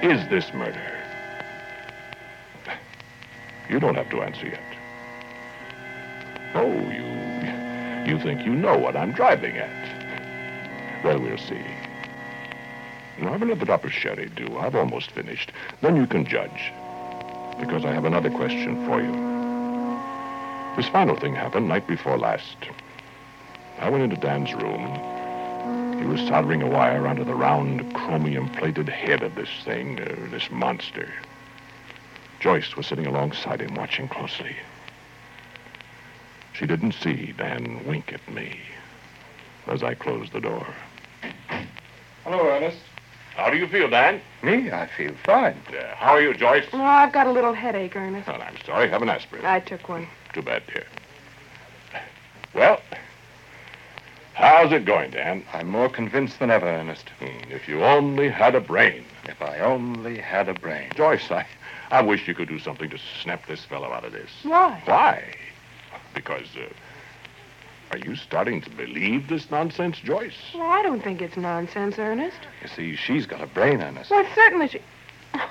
is 0.03 0.27
this 0.29 0.53
murder? 0.53 0.95
You 3.67 3.79
don't 3.79 3.95
have 3.95 4.11
to 4.11 4.21
answer 4.21 4.45
yet. 4.45 4.61
Oh, 6.53 6.71
you 6.91 7.03
you 8.07 8.19
think 8.21 8.45
you 8.45 8.53
know 8.53 8.77
what 8.77 8.95
I'm 8.95 9.11
driving 9.11 9.57
at. 9.57 11.03
Well, 11.03 11.19
we'll 11.19 11.39
see. 11.39 11.65
Have 13.19 13.41
another 13.41 13.65
drop 13.65 13.85
of 13.85 13.93
sherry, 13.93 14.29
do. 14.35 14.57
I've 14.57 14.75
almost 14.75 15.11
finished. 15.11 15.51
Then 15.81 15.95
you 15.95 16.07
can 16.07 16.25
judge. 16.25 16.71
Because 17.59 17.85
I 17.85 17.93
have 17.93 18.05
another 18.05 18.29
question 18.29 18.85
for 18.85 19.01
you. 19.01 19.11
This 20.75 20.87
final 20.89 21.15
thing 21.15 21.35
happened 21.35 21.67
night 21.67 21.87
before 21.87 22.17
last. 22.17 22.57
I 23.79 23.89
went 23.89 24.03
into 24.03 24.15
Dan's 24.15 24.53
room. 24.53 25.99
He 25.99 26.05
was 26.05 26.21
soldering 26.27 26.61
a 26.61 26.67
wire 26.67 27.07
onto 27.07 27.23
the 27.23 27.35
round, 27.35 27.93
chromium-plated 27.93 28.87
head 28.87 29.21
of 29.21 29.35
this 29.35 29.49
thing, 29.63 29.99
uh, 29.99 30.15
this 30.31 30.49
monster. 30.49 31.11
Joyce 32.39 32.75
was 32.75 32.87
sitting 32.87 33.05
alongside 33.05 33.61
him, 33.61 33.75
watching 33.75 34.07
closely. 34.07 34.55
She 36.53 36.65
didn't 36.65 36.93
see 36.93 37.33
Dan 37.37 37.85
wink 37.85 38.13
at 38.13 38.33
me 38.33 38.59
as 39.67 39.83
I 39.83 39.93
closed 39.93 40.33
the 40.33 40.41
door. 40.41 40.67
Hello, 42.23 42.47
Ernest. 42.47 42.88
How 43.39 43.49
do 43.49 43.57
you 43.57 43.67
feel, 43.67 43.89
Dan? 43.89 44.21
Me? 44.43 44.69
I 44.69 44.85
feel 44.85 45.13
fine. 45.23 45.55
Uh, 45.69 45.95
how 45.95 46.11
are 46.11 46.21
you, 46.21 46.33
Joyce? 46.33 46.65
Oh, 46.73 46.83
I've 46.83 47.13
got 47.13 47.25
a 47.25 47.31
little 47.31 47.53
headache, 47.53 47.95
Ernest. 47.95 48.27
Well, 48.27 48.41
I'm 48.41 48.57
sorry. 48.65 48.89
Have 48.89 49.01
an 49.01 49.07
aspirin. 49.07 49.45
I 49.45 49.61
took 49.61 49.87
one. 49.87 50.09
Too 50.33 50.41
bad, 50.41 50.61
dear. 50.67 50.85
Well, 52.53 52.81
how's 54.33 54.73
it 54.73 54.83
going, 54.83 55.11
Dan? 55.11 55.45
I'm 55.53 55.69
more 55.69 55.87
convinced 55.87 56.39
than 56.39 56.51
ever, 56.51 56.65
Ernest. 56.67 57.07
Hmm, 57.19 57.49
if 57.49 57.69
you 57.69 57.81
only 57.81 58.27
had 58.27 58.55
a 58.55 58.61
brain. 58.61 59.05
If 59.23 59.41
I 59.41 59.59
only 59.59 60.17
had 60.17 60.49
a 60.49 60.53
brain. 60.53 60.91
Joyce, 60.95 61.31
I, 61.31 61.45
I 61.91 62.01
wish 62.01 62.27
you 62.27 62.35
could 62.35 62.49
do 62.49 62.59
something 62.59 62.89
to 62.89 62.99
snap 63.23 63.47
this 63.47 63.63
fellow 63.63 63.93
out 63.93 64.03
of 64.03 64.11
this. 64.11 64.31
Why? 64.43 64.81
Why? 64.83 65.23
Because, 66.13 66.47
uh, 66.57 66.67
are 67.91 67.97
you 67.97 68.15
starting 68.15 68.61
to 68.61 68.69
believe 68.69 69.27
this 69.27 69.49
nonsense, 69.49 69.97
Joyce? 69.97 70.37
Well, 70.53 70.69
I 70.69 70.83
don't 70.83 71.03
think 71.03 71.21
it's 71.21 71.35
nonsense, 71.35 71.97
Ernest. 71.97 72.37
You 72.61 72.67
see, 72.67 72.95
she's 72.95 73.25
got 73.25 73.41
a 73.41 73.47
brain, 73.47 73.81
Ernest. 73.81 74.11
Well, 74.11 74.25
certainly 74.35 74.67
she. 74.67 74.81
Oh, 75.33 75.49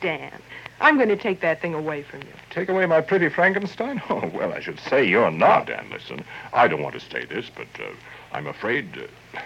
Dan, 0.00 0.32
I'm 0.80 0.96
going 0.96 1.08
to 1.08 1.16
take 1.16 1.40
that 1.40 1.60
thing 1.60 1.74
away 1.74 2.02
from 2.02 2.22
you. 2.22 2.28
Take 2.50 2.68
away 2.68 2.86
my 2.86 3.00
pretty 3.00 3.28
Frankenstein? 3.28 4.02
Oh, 4.10 4.30
well, 4.34 4.52
I 4.52 4.60
should 4.60 4.80
say 4.80 5.04
you're 5.04 5.30
not. 5.30 5.66
Dan, 5.66 5.88
listen. 5.90 6.24
I 6.52 6.66
don't 6.68 6.82
want 6.82 6.94
to 6.94 7.00
say 7.00 7.24
this, 7.24 7.50
but 7.54 7.68
uh, 7.80 7.88
I'm 8.32 8.46
afraid. 8.46 8.88
Uh, 9.34 9.40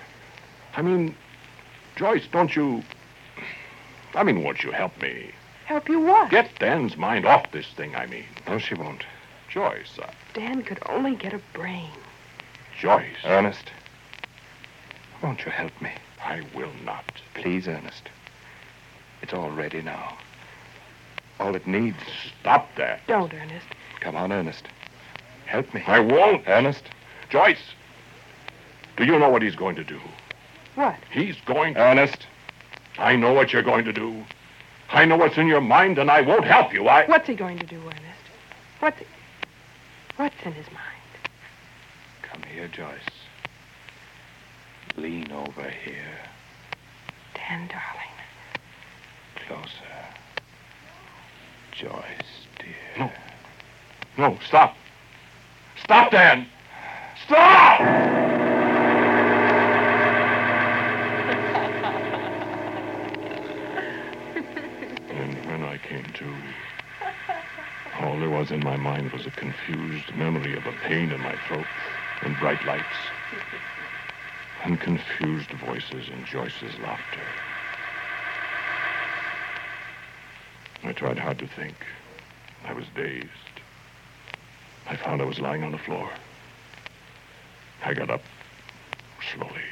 I 0.77 0.83
mean, 0.83 1.15
Joyce, 1.97 2.27
don't 2.33 2.55
you. 2.57 2.83
I 4.15 4.23
mean, 4.23 4.43
won't 4.43 4.63
you 4.65 4.71
help 4.71 5.01
me? 5.01 5.33
Help 5.67 5.89
you 5.89 6.01
what? 6.01 6.31
Get 6.31 6.59
Dan's 6.59 6.97
mind 6.97 7.27
off 7.27 7.53
this 7.53 7.67
thing, 7.69 7.95
I 7.95 8.07
mean. 8.07 8.25
No, 8.49 8.59
she 8.59 8.75
won't. 8.75 9.05
Joyce, 9.49 9.99
uh, 10.03 10.11
Dan 10.33 10.63
could 10.63 10.79
only 10.89 11.15
get 11.15 11.33
a 11.33 11.41
brain. 11.53 11.91
Joyce. 12.79 13.05
Ernest, 13.25 13.71
won't 15.23 15.45
you 15.45 15.51
help 15.51 15.73
me? 15.81 15.91
I 16.25 16.43
will 16.55 16.73
not. 16.85 17.05
Please, 17.35 17.69
Ernest. 17.69 18.09
It's 19.23 19.33
all 19.33 19.51
ready 19.51 19.83
now. 19.83 20.17
All 21.39 21.55
it 21.55 21.67
needs. 21.67 21.97
Stop 22.41 22.69
that. 22.77 23.07
Don't, 23.07 23.33
Ernest. 23.33 23.67
Come 24.01 24.17
on, 24.17 24.33
Ernest. 24.33 24.65
Help 25.47 25.73
me. 25.75 25.83
I 25.87 26.01
won't. 26.01 26.47
Ernest? 26.47 26.85
Joyce, 27.29 27.75
do 28.97 29.05
you 29.05 29.19
know 29.19 29.29
what 29.29 29.43
he's 29.43 29.57
going 29.57 29.77
to 29.77 29.85
do? 29.85 30.01
What? 30.75 30.97
He's 31.11 31.37
going 31.47 31.75
to. 31.75 31.81
Ernest? 31.81 32.27
I 32.99 33.17
know 33.17 33.33
what 33.33 33.53
you're 33.53 33.63
going 33.63 33.85
to 33.85 33.93
do. 33.93 34.25
I 34.91 35.05
know 35.05 35.17
what's 35.17 35.39
in 35.39 35.47
your 35.47 35.61
mind, 35.61 35.99
and 35.99 36.11
I 36.11 36.21
won't 36.21 36.45
help 36.45 36.73
you. 36.73 36.89
I. 36.89 37.07
What's 37.07 37.27
he 37.27 37.35
going 37.35 37.59
to 37.59 37.67
do, 37.67 37.77
Ernest? 37.77 38.25
What's 38.81 38.99
he... 38.99 39.07
What's 40.17 40.35
in 40.45 40.53
his 40.53 40.67
mind? 40.67 40.90
Come 42.33 42.43
here, 42.45 42.69
Joyce. 42.69 42.95
Lean 44.97 45.33
over 45.33 45.69
here. 45.69 46.21
Dan, 47.35 47.67
darling. 47.67 48.07
Closer. 49.47 50.07
Joyce, 51.73 52.47
dear. 52.59 52.77
No. 52.99 53.11
No, 54.17 54.39
stop. 54.47 54.77
Stop, 55.83 56.13
Dan. 56.13 56.47
Stop! 57.27 57.81
and 65.11 65.47
when 65.47 65.65
I 65.65 65.79
came 65.79 66.05
to, 66.05 66.33
all 68.01 68.21
there 68.21 68.31
was 68.31 68.53
in 68.53 68.61
my 68.61 68.77
mind 68.77 69.11
was 69.11 69.27
a 69.27 69.31
confused 69.33 70.15
memory 70.15 70.57
of 70.57 70.65
a 70.67 70.73
pain 70.85 71.11
in 71.11 71.21
my 71.21 71.35
throat 71.49 71.67
and 72.23 72.39
bright 72.39 72.65
lights 72.65 72.85
and 74.65 74.81
confused 74.81 75.51
voices 75.53 76.09
and 76.13 76.27
Joyce's 76.27 76.79
laughter. 76.81 77.21
I 80.85 80.93
tried 80.93 81.19
hard 81.19 81.39
to 81.39 81.47
think. 81.47 81.75
I 82.65 82.73
was 82.73 82.85
dazed. 82.95 83.29
I 84.89 84.97
found 84.97 85.23
I 85.23 85.25
was 85.25 85.39
lying 85.39 85.63
on 85.63 85.73
the 85.73 85.79
floor. 85.79 86.11
I 87.85 87.95
got 87.95 88.11
up 88.11 88.23
slowly. 89.35 89.63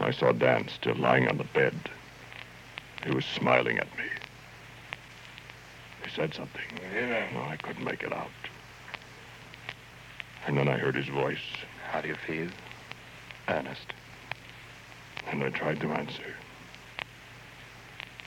I 0.00 0.10
saw 0.10 0.32
Dan 0.32 0.68
still 0.68 0.96
lying 0.96 1.28
on 1.28 1.38
the 1.38 1.44
bed. 1.44 1.74
He 3.04 3.10
was 3.12 3.24
smiling 3.24 3.78
at 3.78 3.96
me. 3.96 4.04
He 6.04 6.10
said 6.10 6.34
something. 6.34 6.62
No, 6.94 7.22
oh, 7.36 7.48
I 7.48 7.56
couldn't 7.56 7.84
make 7.84 8.02
it 8.02 8.12
out. 8.12 8.30
And 10.46 10.56
then 10.56 10.68
I 10.68 10.78
heard 10.78 10.94
his 10.94 11.08
voice, 11.08 11.38
How 11.90 12.00
do 12.00 12.08
you 12.08 12.14
feel? 12.14 12.48
Ernest. 13.48 13.92
and 15.28 15.42
I 15.42 15.50
tried 15.50 15.80
to 15.80 15.88
answer. 15.92 16.34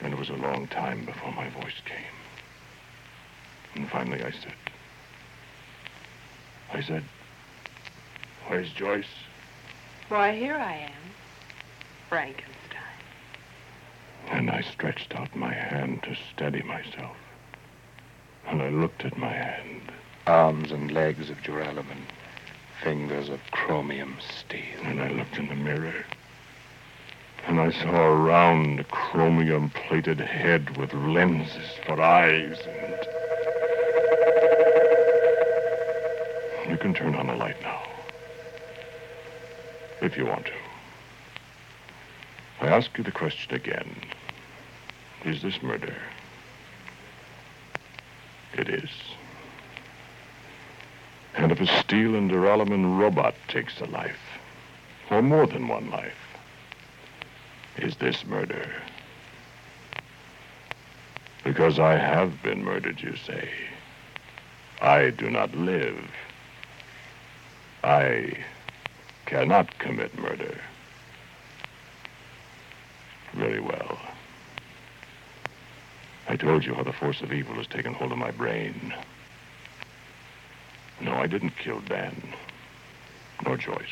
And 0.02 0.14
it 0.14 0.20
was 0.20 0.30
a 0.30 0.34
long 0.34 0.68
time 0.68 1.06
before 1.06 1.32
my 1.34 1.50
voice 1.50 1.80
came. 1.86 2.16
And 3.76 3.90
finally 3.90 4.24
I 4.24 4.32
said, 4.32 4.54
I 6.74 6.82
said, 6.82 7.04
Where's 8.48 8.72
Joyce? 8.74 9.06
Why, 10.10 10.36
here 10.36 10.56
I 10.56 10.76
am. 10.76 10.92
Frankenstein. 12.10 12.48
And 14.30 14.50
I 14.50 14.62
stretched 14.62 15.16
out 15.16 15.36
my 15.36 15.54
hand 15.54 16.04
to 16.04 16.16
steady 16.34 16.64
myself. 16.64 17.18
And 18.48 18.62
I 18.62 18.70
looked 18.70 19.06
at 19.06 19.18
my 19.18 19.32
hand. 19.34 19.92
Arms 20.28 20.72
and 20.72 20.92
legs 20.92 21.30
of 21.30 21.38
duralumin. 21.42 22.04
Fingers 22.84 23.30
of 23.30 23.40
chromium 23.52 24.18
steel. 24.20 24.82
And 24.84 25.02
I 25.02 25.10
looked 25.10 25.38
in 25.38 25.48
the 25.48 25.56
mirror. 25.56 26.06
And 27.48 27.60
I 27.60 27.72
saw 27.72 28.06
a 28.06 28.16
round, 28.16 28.88
chromium 28.90 29.70
plated 29.72 30.20
head 30.20 30.78
with 30.78 30.94
lenses 30.94 31.72
for 31.86 32.02
eyes 32.02 32.60
and. 32.68 32.96
You 36.70 36.78
can 36.78 36.94
turn 36.94 37.16
on 37.16 37.28
the 37.28 37.36
light 37.36 37.60
now. 37.62 37.82
If 40.02 40.16
you 40.18 40.26
want 40.26 40.46
to. 40.46 40.54
I 42.62 42.68
ask 42.68 42.98
you 42.98 43.04
the 43.04 43.12
question 43.12 43.56
again 43.56 43.96
Is 45.26 45.42
this 45.42 45.62
murder? 45.64 45.96
It 48.54 48.70
is. 48.70 48.90
And 51.40 51.54
if 51.54 51.62
a 51.62 51.68
steel 51.82 52.16
and 52.16 52.30
duralumin 52.30 53.00
robot 53.00 53.34
takes 53.48 53.80
a 53.80 53.86
life, 53.86 54.20
or 55.10 55.22
more 55.22 55.48
than 55.48 55.70
one 55.70 55.90
life, 55.90 56.38
is 57.78 57.96
this 57.96 58.26
murder? 58.26 58.70
Because 61.46 61.80
I 61.80 61.96
have 61.96 62.44
been 62.44 62.62
murdered, 62.62 63.02
you 63.02 63.16
say. 63.16 63.50
I 64.82 65.12
do 65.12 65.30
not 65.30 65.56
live. 65.56 66.12
I 67.86 68.34
cannot 69.26 69.80
commit 69.80 70.20
murder. 70.20 70.60
Very 73.32 73.62
well. 73.62 73.98
I 76.28 76.36
told 76.36 76.66
you 76.66 76.74
how 76.74 76.84
the 76.84 76.92
force 76.92 77.22
of 77.22 77.32
evil 77.32 77.56
has 77.56 77.68
taken 77.68 77.94
hold 77.94 78.12
of 78.12 78.18
my 78.18 78.32
brain. 78.32 78.94
No, 81.02 81.14
I 81.14 81.28
didn't 81.28 81.56
kill 81.58 81.80
Dan. 81.82 82.16
Nor 83.46 83.58
Joyce. 83.58 83.86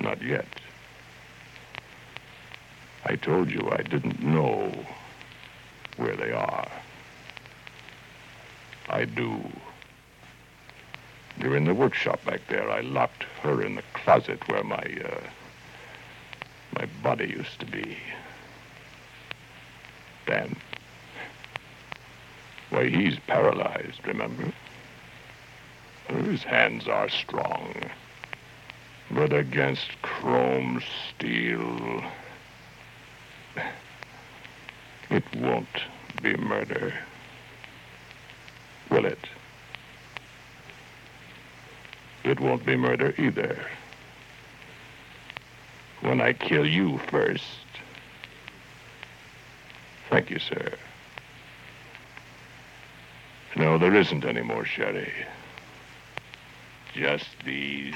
Not 0.00 0.22
yet. 0.22 0.46
I 3.04 3.16
told 3.16 3.50
you 3.50 3.68
I 3.70 3.82
didn't 3.82 4.22
know 4.22 4.72
where 5.96 6.16
they 6.16 6.32
are. 6.32 6.68
I 8.88 9.04
do. 9.04 9.40
They're 11.38 11.56
in 11.56 11.64
the 11.64 11.74
workshop 11.74 12.24
back 12.24 12.40
there. 12.48 12.70
I 12.70 12.80
locked 12.80 13.24
her 13.42 13.62
in 13.62 13.74
the 13.74 13.82
closet 13.94 14.46
where 14.48 14.62
my, 14.62 14.76
uh, 15.04 15.20
my 16.78 16.86
body 17.02 17.26
used 17.26 17.58
to 17.60 17.66
be. 17.66 17.96
Dan. 20.26 20.54
Why, 22.70 22.88
he's 22.88 23.18
paralyzed, 23.26 24.06
remember? 24.06 24.52
His 26.20 26.42
hands 26.42 26.88
are 26.88 27.08
strong. 27.08 27.74
But 29.10 29.32
against 29.32 30.00
chrome 30.02 30.82
steel, 31.08 32.04
it 35.10 35.24
won't 35.36 35.66
be 36.22 36.36
murder. 36.36 36.94
Will 38.90 39.06
it? 39.06 39.18
It 42.24 42.40
won't 42.40 42.64
be 42.64 42.76
murder 42.76 43.14
either. 43.18 43.58
When 46.00 46.20
I 46.20 46.32
kill 46.32 46.66
you 46.66 46.98
first. 47.10 47.44
Thank 50.08 50.30
you, 50.30 50.38
sir. 50.38 50.72
No, 53.56 53.78
there 53.78 53.94
isn't 53.94 54.24
any 54.24 54.42
more 54.42 54.64
sherry 54.64 55.12
just 56.94 57.26
these. 57.44 57.94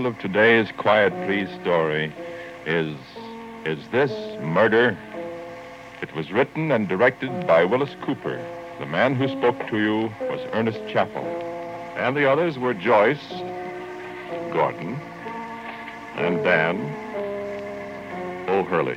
Title 0.00 0.12
of 0.12 0.18
today's 0.18 0.72
Quiet 0.78 1.12
Please 1.26 1.50
story 1.60 2.10
is 2.64 2.96
Is 3.66 3.86
This 3.92 4.10
Murder? 4.40 4.96
It 6.00 6.14
was 6.16 6.32
written 6.32 6.72
and 6.72 6.88
directed 6.88 7.46
by 7.46 7.66
Wyllis 7.66 7.94
Cooper. 8.00 8.42
The 8.78 8.86
man 8.86 9.14
who 9.14 9.28
spoke 9.28 9.68
to 9.68 9.78
you 9.78 10.10
was 10.22 10.40
Ernest 10.54 10.80
Chappell. 10.88 11.26
And 11.96 12.16
the 12.16 12.26
others 12.26 12.58
were 12.58 12.72
Joyce, 12.72 13.28
Gordon, 14.54 14.94
and 16.16 16.42
Dan 16.44 16.78
O'Hurley. 18.48 18.96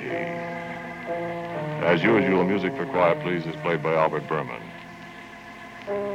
As 1.83 2.01
usual, 2.01 2.45
music 2.45 2.77
for 2.77 2.85
Quiet 2.85 3.19
Please 3.23 3.45
is 3.45 3.57
played 3.57 3.83
by 3.83 3.93
Albert 3.93 4.25
Buhrman. 4.29 4.61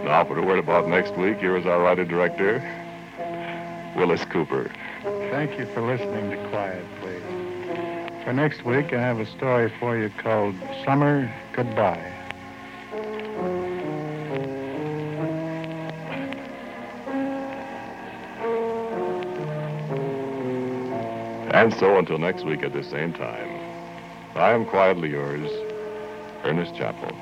Now, 0.07 0.25
for 0.25 0.39
a 0.39 0.43
word 0.43 0.59
about 0.59 0.89
next 0.89 1.15
week, 1.19 1.41
here 1.41 1.59
is 1.59 1.67
our 1.67 1.79
writer-director, 1.79 2.78
Wyllis 3.99 4.25
Cooper. 4.27 4.71
Thank 5.03 5.59
you 5.59 5.67
for 5.75 5.83
listening 5.83 6.31
to 6.31 6.37
Quiet, 6.51 6.85
please. 7.01 8.23
For 8.23 8.33
next 8.33 8.65
week, 8.65 8.93
I 8.93 9.01
have 9.01 9.19
a 9.19 9.27
story 9.27 9.73
for 9.81 9.99
you 9.99 10.09
called 10.19 10.55
Summer 10.85 11.29
Goodbye. 11.53 12.15
And 21.51 21.75
so, 21.75 21.99
until 21.99 22.19
next 22.19 22.45
week 22.45 22.63
at 22.63 22.73
the 22.73 22.85
same 22.85 23.13
time, 23.13 23.51
I 24.37 24.53
am 24.53 24.65
quietly 24.65 25.11
yours, 25.11 25.51
Ernest 26.45 26.77
Chappell. 26.77 27.17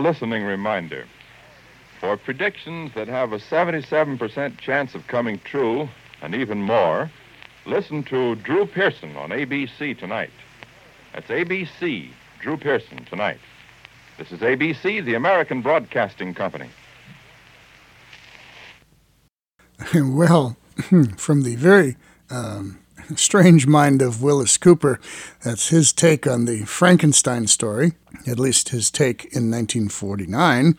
A 0.00 0.08
listening 0.08 0.44
reminder. 0.44 1.04
For 2.00 2.16
predictions 2.16 2.92
that 2.94 3.06
have 3.06 3.34
a 3.34 3.38
77% 3.38 4.56
chance 4.56 4.94
of 4.94 5.06
coming 5.06 5.38
true, 5.44 5.90
and 6.22 6.34
even 6.34 6.62
more, 6.62 7.10
listen 7.66 8.02
to 8.04 8.34
Drew 8.36 8.64
Pearson 8.64 9.14
on 9.16 9.28
ABC 9.28 9.98
tonight. 9.98 10.30
That's 11.12 11.28
ABC, 11.28 12.08
Drew 12.40 12.56
Pearson, 12.56 13.04
tonight. 13.04 13.40
This 14.16 14.32
is 14.32 14.40
ABC, 14.40 15.04
the 15.04 15.14
American 15.14 15.60
Broadcasting 15.60 16.32
Company. 16.32 16.70
well, 19.94 20.56
from 21.18 21.42
the 21.42 21.56
very 21.56 21.96
um, 22.30 22.78
strange 23.16 23.66
mind 23.66 24.02
of 24.02 24.22
Wyllis 24.22 24.56
Cooper. 24.56 25.00
That's 25.42 25.68
his 25.68 25.92
take 25.92 26.26
on 26.26 26.44
the 26.44 26.64
Frankenstein 26.64 27.46
story, 27.46 27.92
at 28.26 28.38
least 28.38 28.70
his 28.70 28.90
take 28.90 29.24
in 29.24 29.50
1949. 29.50 30.74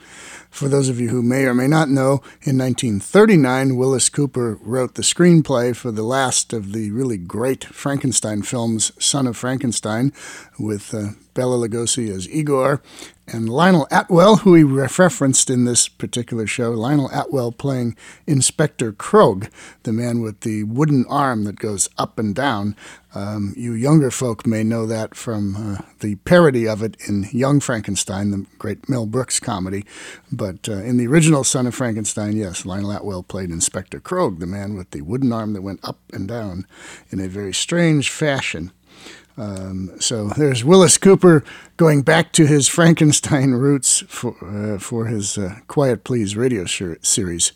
For 0.50 0.68
those 0.68 0.90
of 0.90 1.00
you 1.00 1.10
who 1.10 1.22
may 1.22 1.46
or 1.46 1.54
may 1.54 1.68
not 1.68 1.90
know, 1.90 2.22
in 2.44 2.58
1939, 2.58 3.76
Wyllis 3.76 4.10
Cooper 4.10 4.58
wrote 4.62 4.96
the 4.96 5.02
screenplay 5.02 5.76
for 5.76 5.92
the 5.92 6.04
last 6.04 6.54
of 6.54 6.74
the 6.74 6.92
really 6.92 7.18
great 7.18 7.64
Frankenstein 7.66 8.42
films, 8.42 8.92
Son 9.00 9.28
of 9.28 9.38
Frankenstein, 9.38 10.12
with 10.60 10.94
uh, 10.94 11.10
Bela 11.34 11.68
Lugosi 11.68 12.10
as 12.10 12.28
Igor, 12.30 12.82
and 13.28 13.48
Lionel 13.48 13.88
Atwill, 13.92 14.38
who 14.38 14.56
he 14.56 14.64
referenced 14.64 15.50
in 15.50 15.66
this 15.66 15.88
particular 15.88 16.48
show. 16.48 16.72
Lionel 16.72 17.10
Atwill 17.10 17.52
playing 17.58 17.96
Inspector 18.28 18.92
Krogh, 18.94 19.50
the 19.84 19.94
man 19.94 20.22
with 20.22 20.42
the 20.42 20.64
wooden 20.64 21.06
arm 21.08 21.44
that 21.46 21.60
goes 21.60 21.90
up 21.98 22.20
and 22.20 22.36
down. 22.36 22.76
Um, 23.14 23.54
you 23.58 23.74
younger 23.74 24.10
folk 24.10 24.46
may 24.48 24.64
know 24.64 24.86
that 24.86 25.16
from 25.16 25.56
uh, 25.56 25.82
the 26.00 26.16
parody 26.16 26.68
of 26.68 26.82
it 26.82 26.98
in 27.08 27.28
Young 27.32 27.60
Frankenstein, 27.60 28.32
the 28.32 28.46
great 28.58 28.90
Mel 28.90 29.06
Brooks 29.06 29.40
comedy. 29.40 29.86
But 30.32 30.68
uh, 30.68 30.84
in 30.84 30.98
the 30.98 31.08
original 31.08 31.44
Son 31.44 31.68
of 31.68 31.76
Frankenstein, 31.76 32.36
yes, 32.36 32.66
Lionel 32.66 32.92
Atwill 32.92 33.24
played 33.28 33.50
Inspector 33.50 34.00
Krogh, 34.02 34.40
the 34.40 34.48
man 34.48 34.76
with 34.76 34.92
the 34.92 35.02
wooden 35.02 35.32
arm 35.32 35.54
that 35.54 35.62
went 35.62 35.82
up 35.84 36.00
and 36.14 36.28
down 36.28 36.66
in 37.10 37.20
a 37.20 37.28
very 37.28 37.54
strange 37.54 38.10
fashion. 38.10 38.72
Um, 39.38 39.92
so 40.00 40.28
there's 40.30 40.64
Wyllis 40.64 40.98
Cooper 40.98 41.44
going 41.78 42.02
back 42.02 42.32
to 42.34 42.46
his 42.46 42.68
Frankenstein 42.68 43.52
roots 43.52 44.04
for 44.08 44.36
uh, 44.44 44.78
for 44.78 45.06
his 45.08 45.38
uh, 45.38 45.56
Quiet 45.68 46.04
Please 46.04 46.36
radio 46.36 46.66
series. 46.66 47.52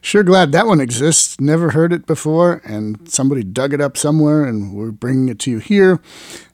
Sure 0.00 0.22
glad 0.22 0.52
that 0.52 0.66
one 0.66 0.80
exists. 0.80 1.40
Never 1.40 1.70
heard 1.70 1.92
it 1.92 2.06
before, 2.06 2.60
and 2.64 3.10
somebody 3.10 3.42
dug 3.42 3.72
it 3.72 3.80
up 3.80 3.96
somewhere, 3.96 4.44
and 4.44 4.74
we're 4.74 4.90
bringing 4.90 5.28
it 5.28 5.38
to 5.40 5.50
you 5.50 5.58
here. 5.58 6.00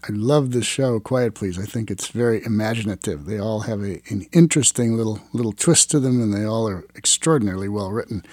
I 0.04 0.12
love 0.12 0.52
this 0.52 0.64
show, 0.64 0.98
Quiet 1.00 1.34
Please. 1.34 1.58
I 1.58 1.66
think 1.66 1.90
it's 1.90 2.08
very 2.08 2.42
imaginative. 2.44 3.26
They 3.26 3.38
all 3.38 3.60
have 3.60 3.82
a, 3.82 4.00
an 4.08 4.26
interesting 4.32 4.96
little 4.96 5.20
little 5.32 5.52
twist 5.52 5.90
to 5.90 6.00
them, 6.00 6.22
and 6.22 6.32
they 6.32 6.44
all 6.44 6.68
are 6.68 6.84
extraordinarily 6.96 7.68
well 7.68 7.90
written. 7.90 8.24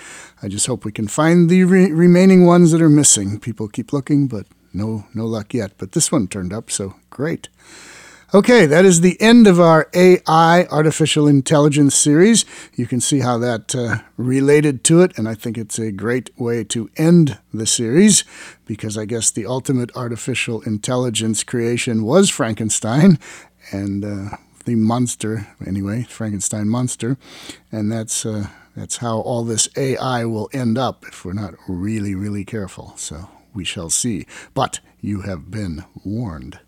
I 0.42 0.48
just 0.48 0.68
hope 0.68 0.86
we 0.86 0.92
can 0.92 1.08
find 1.08 1.50
the 1.50 1.64
re- 1.64 1.92
remaining 1.92 2.46
ones 2.46 2.72
that 2.72 2.82
are 2.82 2.90
missing. 2.90 3.40
People 3.40 3.68
keep 3.68 3.92
looking, 3.92 4.28
but 4.28 4.46
no, 4.78 5.06
no 5.14 5.26
luck 5.26 5.54
yet, 5.54 5.74
but 5.78 5.92
this 5.92 6.12
one 6.12 6.28
turned 6.28 6.54
up, 6.54 6.72
so 6.72 6.96
great. 7.10 7.50
Okay, 8.34 8.66
that 8.66 8.84
is 8.84 9.00
the 9.00 9.20
end 9.22 9.48
of 9.48 9.58
our 9.58 9.90
AI, 9.94 10.68
Artificial 10.70 11.30
Intelligence 11.30 11.96
series. 11.96 12.44
You 12.76 12.86
can 12.86 13.00
see 13.00 13.22
how 13.22 13.38
that 13.38 13.74
uh, 13.74 14.00
related 14.18 14.84
to 14.86 15.02
it, 15.02 15.18
and 15.18 15.30
I 15.30 15.34
think 15.34 15.58
it's 15.58 15.80
a 15.80 15.94
great 15.94 16.30
way 16.38 16.66
to 16.66 16.90
end 16.98 17.38
the 17.54 17.66
series 17.66 18.26
because 18.66 18.98
I 18.98 19.06
guess 19.06 19.32
the 19.32 19.46
ultimate 19.46 19.96
artificial 19.96 20.62
intelligence 20.64 21.46
creation 21.46 22.04
was 22.04 22.30
Frankenstein 22.30 23.18
and 23.72 24.04
uh, 24.04 24.38
the 24.66 24.76
monster, 24.76 25.48
anyway, 25.66 26.04
Frankenstein 26.04 26.70
monster, 26.70 27.18
and 27.72 27.92
that's. 27.92 28.26
Uh, 28.26 28.48
that's 28.76 28.98
how 28.98 29.22
all 29.22 29.44
this 29.44 29.68
AI 29.76 30.24
will 30.26 30.52
end 30.54 30.78
up 30.78 31.04
if 31.08 31.26
we're 31.26 31.34
not 31.34 31.56
really, 31.68 32.14
really 32.14 32.46
careful. 32.46 32.94
So 32.96 33.28
we 33.58 33.66
shall 33.66 33.90
see. 33.90 34.26
But 34.54 34.80
you 35.02 35.22
have 35.22 35.50
been 35.50 35.84
warned. 36.06 36.60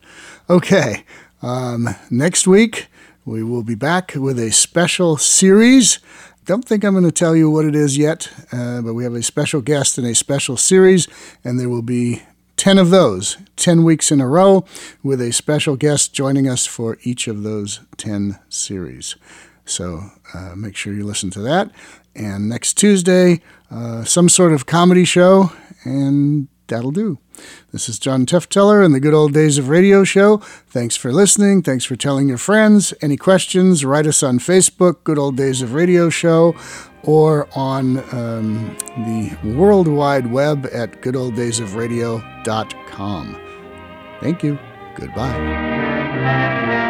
Okay, 0.49 1.05
um, 1.41 1.89
next 2.09 2.47
week 2.47 2.87
we 3.25 3.43
will 3.43 3.63
be 3.63 3.75
back 3.75 4.13
with 4.15 4.39
a 4.39 4.51
special 4.51 5.15
series. 5.15 5.99
Don't 6.45 6.65
think 6.65 6.83
I'm 6.83 6.93
going 6.93 7.03
to 7.03 7.11
tell 7.11 7.35
you 7.35 7.47
what 7.51 7.65
it 7.65 7.75
is 7.75 7.95
yet, 7.95 8.27
uh, 8.51 8.81
but 8.81 8.95
we 8.95 9.03
have 9.03 9.13
a 9.13 9.21
special 9.21 9.61
guest 9.61 9.99
in 9.99 10.05
a 10.05 10.15
special 10.15 10.57
series, 10.57 11.07
and 11.43 11.59
there 11.59 11.69
will 11.69 11.83
be 11.83 12.23
10 12.57 12.79
of 12.79 12.89
those, 12.89 13.37
10 13.55 13.83
weeks 13.83 14.11
in 14.11 14.19
a 14.19 14.27
row, 14.27 14.65
with 15.03 15.21
a 15.21 15.31
special 15.31 15.75
guest 15.75 16.11
joining 16.11 16.49
us 16.49 16.65
for 16.65 16.97
each 17.03 17.27
of 17.27 17.43
those 17.43 17.81
10 17.97 18.39
series. 18.49 19.15
So 19.63 20.09
uh, 20.33 20.55
make 20.55 20.75
sure 20.75 20.91
you 20.91 21.05
listen 21.05 21.29
to 21.31 21.41
that. 21.41 21.69
And 22.15 22.49
next 22.49 22.73
Tuesday, 22.73 23.41
uh, 23.69 24.03
some 24.03 24.27
sort 24.27 24.53
of 24.53 24.65
comedy 24.65 25.05
show, 25.05 25.51
and 25.85 26.47
that'll 26.69 26.91
do. 26.91 27.17
This 27.71 27.89
is 27.89 27.99
John 27.99 28.25
Tefteller 28.25 28.83
and 28.83 28.95
the 28.95 28.99
Good 28.99 29.13
Old 29.13 29.33
Days 29.33 29.57
of 29.57 29.69
Radio 29.69 30.03
Show. 30.03 30.37
Thanks 30.37 30.95
for 30.95 31.11
listening. 31.11 31.61
Thanks 31.61 31.85
for 31.85 31.95
telling 31.95 32.27
your 32.27 32.37
friends. 32.37 32.93
Any 33.01 33.17
questions, 33.17 33.85
write 33.85 34.07
us 34.07 34.23
on 34.23 34.39
Facebook, 34.39 35.03
Good 35.03 35.17
Old 35.17 35.37
Days 35.37 35.61
of 35.61 35.73
Radio 35.73 36.09
Show, 36.09 36.55
or 37.03 37.47
on 37.55 37.99
um, 38.13 38.75
the 38.97 39.37
World 39.43 39.87
Wide 39.87 40.31
Web 40.31 40.67
at 40.73 41.01
goodolddaysofradio.com. 41.01 43.41
Thank 44.21 44.43
you. 44.43 44.59
Goodbye. 44.95 46.88